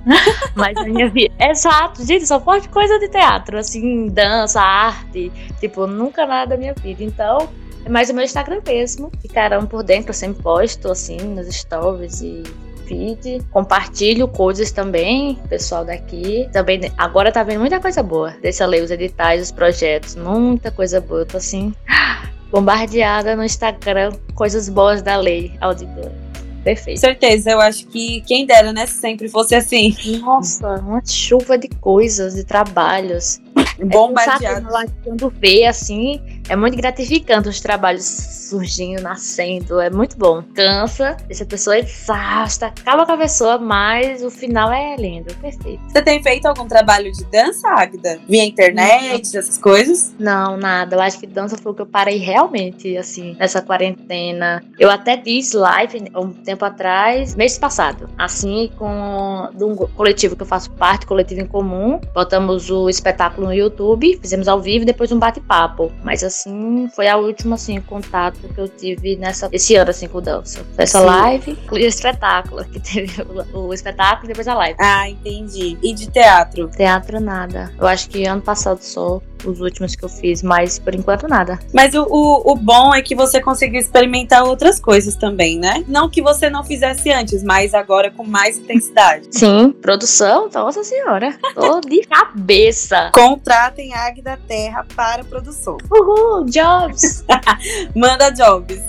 Mas 0.56 0.76
a 0.78 0.84
minha 0.84 1.10
vida. 1.10 1.34
Exato, 1.38 2.04
gente, 2.06 2.26
só 2.26 2.40
pode 2.40 2.68
coisa 2.70 2.98
de 2.98 3.08
teatro, 3.08 3.58
assim, 3.58 4.08
dança, 4.08 4.62
arte. 4.62 5.30
Tipo, 5.60 5.86
nunca 5.86 6.24
nada 6.26 6.50
da 6.50 6.56
minha 6.56 6.72
vida. 6.74 7.04
Então, 7.04 7.50
é 7.84 7.88
mais 7.90 8.08
o 8.08 8.14
meu 8.14 8.24
Instagram 8.24 8.62
mesmo. 8.66 9.12
Ficarão 9.20 9.66
por 9.66 9.82
dentro, 9.82 10.10
eu 10.10 10.14
sempre 10.14 10.42
posto, 10.42 10.90
assim, 10.90 11.18
nos 11.18 11.46
stories 11.54 12.22
e 12.22 12.42
feed. 12.90 13.40
Compartilho 13.52 14.26
coisas 14.26 14.72
também, 14.72 15.36
pessoal 15.48 15.84
daqui. 15.84 16.48
Também 16.52 16.80
agora 16.98 17.30
tá 17.30 17.44
vendo 17.44 17.60
muita 17.60 17.78
coisa 17.78 18.02
boa. 18.02 18.34
Deixa 18.42 18.64
eu 18.64 18.68
ler 18.68 18.82
os 18.82 18.90
editais, 18.90 19.42
os 19.42 19.52
projetos, 19.52 20.16
muita 20.16 20.72
coisa 20.72 21.00
boa. 21.00 21.20
Eu 21.20 21.26
tô 21.26 21.36
assim, 21.36 21.72
bombardeada 22.50 23.36
no 23.36 23.44
Instagram, 23.44 24.12
coisas 24.34 24.68
boas 24.68 25.00
da 25.00 25.16
lei 25.16 25.52
auditora. 25.60 26.30
Perfeito. 26.64 27.00
Certeza, 27.00 27.52
eu 27.52 27.60
acho 27.60 27.86
que 27.86 28.20
quem 28.22 28.44
dera, 28.44 28.70
né? 28.70 28.84
Se 28.84 29.00
sempre 29.00 29.28
fosse 29.28 29.54
assim. 29.54 29.96
Nossa, 30.20 30.74
uma 30.80 31.00
chuva 31.06 31.56
de 31.56 31.68
coisas, 31.68 32.34
de 32.34 32.44
trabalhos. 32.44 33.40
Bombardeado. 33.82 34.68
É, 34.80 34.86
quando 35.04 35.30
vê 35.30 35.64
assim, 35.64 36.20
é 36.50 36.56
muito 36.56 36.76
gratificante 36.76 37.48
os 37.48 37.60
trabalhos 37.60 38.04
surgindo, 38.04 39.00
nascendo. 39.00 39.80
É 39.80 39.88
muito 39.88 40.18
bom. 40.18 40.42
Cansa, 40.52 41.16
deixa 41.28 41.44
a 41.44 41.46
pessoa 41.46 41.78
exausta, 41.78 42.66
acaba 42.66 43.06
com 43.06 43.12
a 43.12 43.16
pessoa, 43.16 43.56
mas 43.56 44.24
o 44.24 44.30
final 44.30 44.72
é 44.72 44.96
lindo, 44.96 45.32
perfeito. 45.36 45.80
Você 45.88 46.02
tem 46.02 46.20
feito 46.20 46.46
algum 46.46 46.66
trabalho 46.66 47.12
de 47.12 47.24
dança, 47.26 47.68
Agda? 47.68 48.18
Via 48.28 48.44
internet, 48.44 49.36
essas 49.36 49.56
coisas? 49.56 50.12
Não, 50.18 50.56
nada. 50.56 50.96
Eu 50.96 51.00
acho 51.00 51.20
que 51.20 51.26
dança 51.26 51.56
foi 51.56 51.70
o 51.70 51.74
que 51.74 51.82
eu 51.82 51.86
parei 51.86 52.16
realmente, 52.16 52.96
assim, 52.96 53.36
nessa 53.38 53.62
quarentena. 53.62 54.60
Eu 54.76 54.90
até 54.90 55.16
fiz 55.16 55.52
live 55.52 56.10
um 56.16 56.32
tempo 56.32 56.64
atrás, 56.64 57.36
mês 57.36 57.56
passado, 57.56 58.10
assim, 58.18 58.72
com 58.76 59.48
de 59.54 59.62
um 59.62 59.76
coletivo 59.76 60.34
que 60.34 60.42
eu 60.42 60.46
faço 60.46 60.72
parte, 60.72 61.06
coletivo 61.06 61.40
em 61.42 61.46
comum. 61.46 62.00
Botamos 62.12 62.70
o 62.70 62.88
espetáculo 62.88 63.46
no 63.46 63.54
YouTube, 63.54 64.18
fizemos 64.20 64.48
ao 64.48 64.60
vivo 64.60 64.82
e 64.82 64.86
depois 64.86 65.12
um 65.12 65.18
bate-papo. 65.18 65.92
Mas 66.02 66.24
assim, 66.24 66.39
assim, 66.40 66.88
foi 66.94 67.08
a 67.08 67.16
última, 67.16 67.54
assim, 67.54 67.80
contato 67.80 68.38
que 68.54 68.58
eu 68.58 68.68
tive 68.68 69.16
nessa, 69.16 69.48
esse 69.52 69.74
ano, 69.76 69.90
assim, 69.90 70.08
com 70.08 70.18
o 70.18 70.20
dança. 70.20 70.64
Essa 70.76 71.00
Sim. 71.00 71.06
live 71.06 71.58
e 71.72 71.84
o 71.84 71.86
espetáculo, 71.86 72.64
que 72.64 72.80
teve 72.80 73.22
o, 73.52 73.66
o, 73.68 73.74
espetáculo 73.74 74.26
e 74.26 74.28
depois 74.28 74.48
a 74.48 74.54
live. 74.54 74.76
Ah, 74.80 75.08
entendi. 75.08 75.78
E 75.82 75.92
de 75.92 76.10
teatro? 76.10 76.68
Teatro, 76.68 77.20
nada. 77.20 77.72
Eu 77.78 77.86
acho 77.86 78.08
que 78.08 78.24
ano 78.24 78.42
passado 78.42 78.80
só 78.80 79.20
os 79.44 79.60
últimos 79.60 79.94
que 79.94 80.04
eu 80.04 80.08
fiz, 80.08 80.42
mas 80.42 80.78
por 80.78 80.94
enquanto 80.94 81.28
nada. 81.28 81.58
Mas 81.72 81.94
o, 81.94 82.02
o, 82.02 82.52
o, 82.52 82.56
bom 82.56 82.94
é 82.94 83.02
que 83.02 83.14
você 83.14 83.40
conseguiu 83.40 83.80
experimentar 83.80 84.44
outras 84.44 84.78
coisas 84.78 85.14
também, 85.14 85.58
né? 85.58 85.84
Não 85.88 86.08
que 86.08 86.22
você 86.22 86.50
não 86.50 86.64
fizesse 86.64 87.10
antes, 87.10 87.42
mas 87.42 87.74
agora 87.74 88.10
com 88.10 88.24
mais 88.24 88.58
intensidade. 88.58 89.28
Sim, 89.32 89.72
produção, 89.72 90.48
nossa 90.52 90.84
senhora. 90.84 91.36
Tô 91.54 91.80
de 91.80 92.00
cabeça. 92.08 93.10
Contratem 93.12 93.94
a 93.94 94.06
Águia 94.06 94.38
Terra 94.46 94.86
para 94.94 95.24
produção. 95.24 95.76
Uhul, 95.90 96.44
jobs! 96.44 97.24
Manda 97.94 98.30
jobs. 98.30 98.80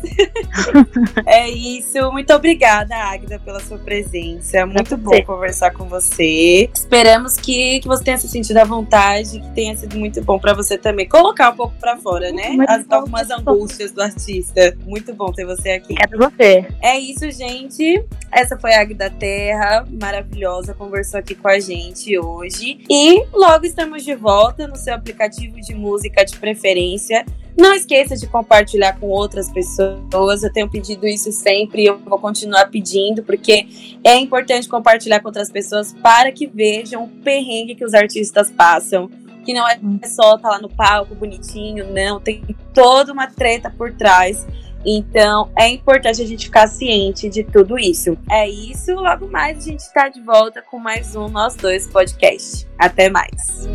é 1.26 1.50
isso. 1.50 2.12
Muito 2.12 2.34
obrigada, 2.34 2.96
Águida, 2.96 3.40
pela 3.40 3.60
sua 3.60 3.78
presença. 3.78 4.66
Muito 4.66 4.98
bom 4.98 5.22
conversar 5.24 5.72
com 5.72 5.86
você. 5.86 6.70
Esperamos 6.74 7.38
que, 7.38 7.80
que 7.80 7.88
você 7.88 8.04
tenha 8.04 8.18
se 8.18 8.28
sentido 8.28 8.58
à 8.58 8.64
vontade, 8.64 9.40
que 9.40 9.50
tenha 9.52 9.76
sido 9.76 9.98
muito 9.98 10.22
bom 10.24 10.40
para 10.42 10.54
você 10.54 10.78
também 10.78 11.08
colocar 11.08 11.52
um 11.52 11.56
pouco 11.56 11.76
para 11.80 11.96
fora, 11.98 12.32
né? 12.32 12.58
As, 12.68 12.86
algumas 12.90 13.30
angústias 13.30 13.92
do 13.92 14.02
artista. 14.02 14.76
Muito 14.86 15.14
bom 15.14 15.32
ter 15.32 15.46
você 15.46 15.72
aqui. 15.72 15.96
É 16.02 16.18
você. 16.18 16.68
É 16.82 17.00
isso, 17.00 17.30
gente. 17.32 18.04
Essa 18.32 18.58
foi 18.58 18.74
a 18.74 18.82
Águia 18.82 18.96
da 18.96 19.10
Terra, 19.10 19.86
maravilhosa, 19.90 20.74
conversou 20.74 21.20
aqui 21.20 21.36
com 21.36 21.48
a 21.48 21.60
gente 21.60 22.18
hoje. 22.18 22.80
E 22.90 23.26
logo 23.34 23.66
estamos 23.66 24.04
de 24.04 24.16
volta 24.16 24.68
no 24.68 24.76
seu 24.76 24.96
aplicativo 24.96 25.60
de 25.62 25.76
música 25.76 26.24
de 26.24 26.38
preferência. 26.38 27.26
Não 27.58 27.74
esqueça 27.74 28.16
de 28.16 28.28
compartilhar 28.28 28.98
com 29.00 29.08
outras 29.08 29.50
pessoas. 29.50 30.44
Eu 30.44 30.52
tenho 30.52 30.70
pedido 30.70 31.06
isso 31.06 31.32
sempre 31.32 31.84
e 31.84 31.86
eu 31.86 31.98
vou 32.00 32.18
continuar 32.18 32.68
pedindo, 32.68 33.22
porque 33.24 33.68
é 34.04 34.16
importante 34.16 34.68
compartilhar 34.70 35.20
com 35.20 35.28
outras 35.28 35.52
pessoas 35.52 35.94
para 36.02 36.32
que 36.32 36.48
vejam 36.48 37.04
o 37.04 37.08
perrengue 37.08 37.76
que 37.76 37.86
os 37.86 37.94
artistas 37.94 38.50
passam 38.50 39.10
que 39.42 39.54
não 39.54 39.68
é 39.68 39.80
só 40.06 40.36
estar 40.36 40.50
tá 40.50 40.50
lá 40.50 40.60
no 40.60 40.70
palco 40.70 41.16
bonitinho, 41.16 41.92
não, 41.92 42.20
tem 42.20 42.44
toda 42.74 43.12
uma 43.12 43.28
treta 43.28 43.70
por 43.70 43.94
trás. 43.94 44.46
Então 44.86 45.52
é 45.58 45.70
importante 45.70 46.22
a 46.22 46.26
gente 46.26 46.46
ficar 46.46 46.68
ciente 46.68 47.30
de 47.30 47.44
tudo 47.44 47.78
isso. 47.78 48.18
É 48.30 48.50
isso, 48.50 48.94
logo 48.96 49.28
mais 49.28 49.60
a 49.60 49.62
gente 49.62 49.80
está 49.80 50.10
de 50.10 50.22
volta 50.22 50.62
com 50.62 50.80
mais 50.80 51.16
um 51.16 51.28
Nós 51.28 51.56
Dois 51.56 51.88
Podcast. 51.88 52.68
Até 52.80 53.10
mais. 53.10 53.68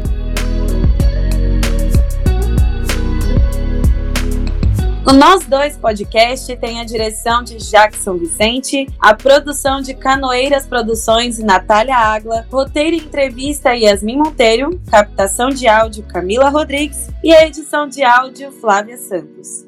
O 5.09 5.13
Nós 5.13 5.47
Dois 5.47 5.77
Podcast 5.77 6.57
tem 6.57 6.81
a 6.81 6.85
direção 6.85 7.41
de 7.41 7.59
Jackson 7.59 8.17
Vicente, 8.17 8.89
a 8.99 9.15
produção 9.15 9.81
de 9.81 9.95
Canoeiras 9.95 10.67
Produções 10.67 11.39
e 11.39 11.45
Natália 11.45 11.97
Agla, 11.97 12.45
roteiro 12.51 12.97
e 12.97 12.99
entrevista 12.99 13.73
Yasmin 13.73 14.17
Monteiro, 14.17 14.81
captação 14.91 15.49
de 15.49 15.69
áudio 15.69 16.03
Camila 16.09 16.49
Rodrigues 16.49 17.09
e 17.23 17.33
a 17.33 17.47
edição 17.47 17.89
de 17.89 18.03
áudio 18.03 18.51
Flávia 18.51 18.99
Santos. 18.99 19.65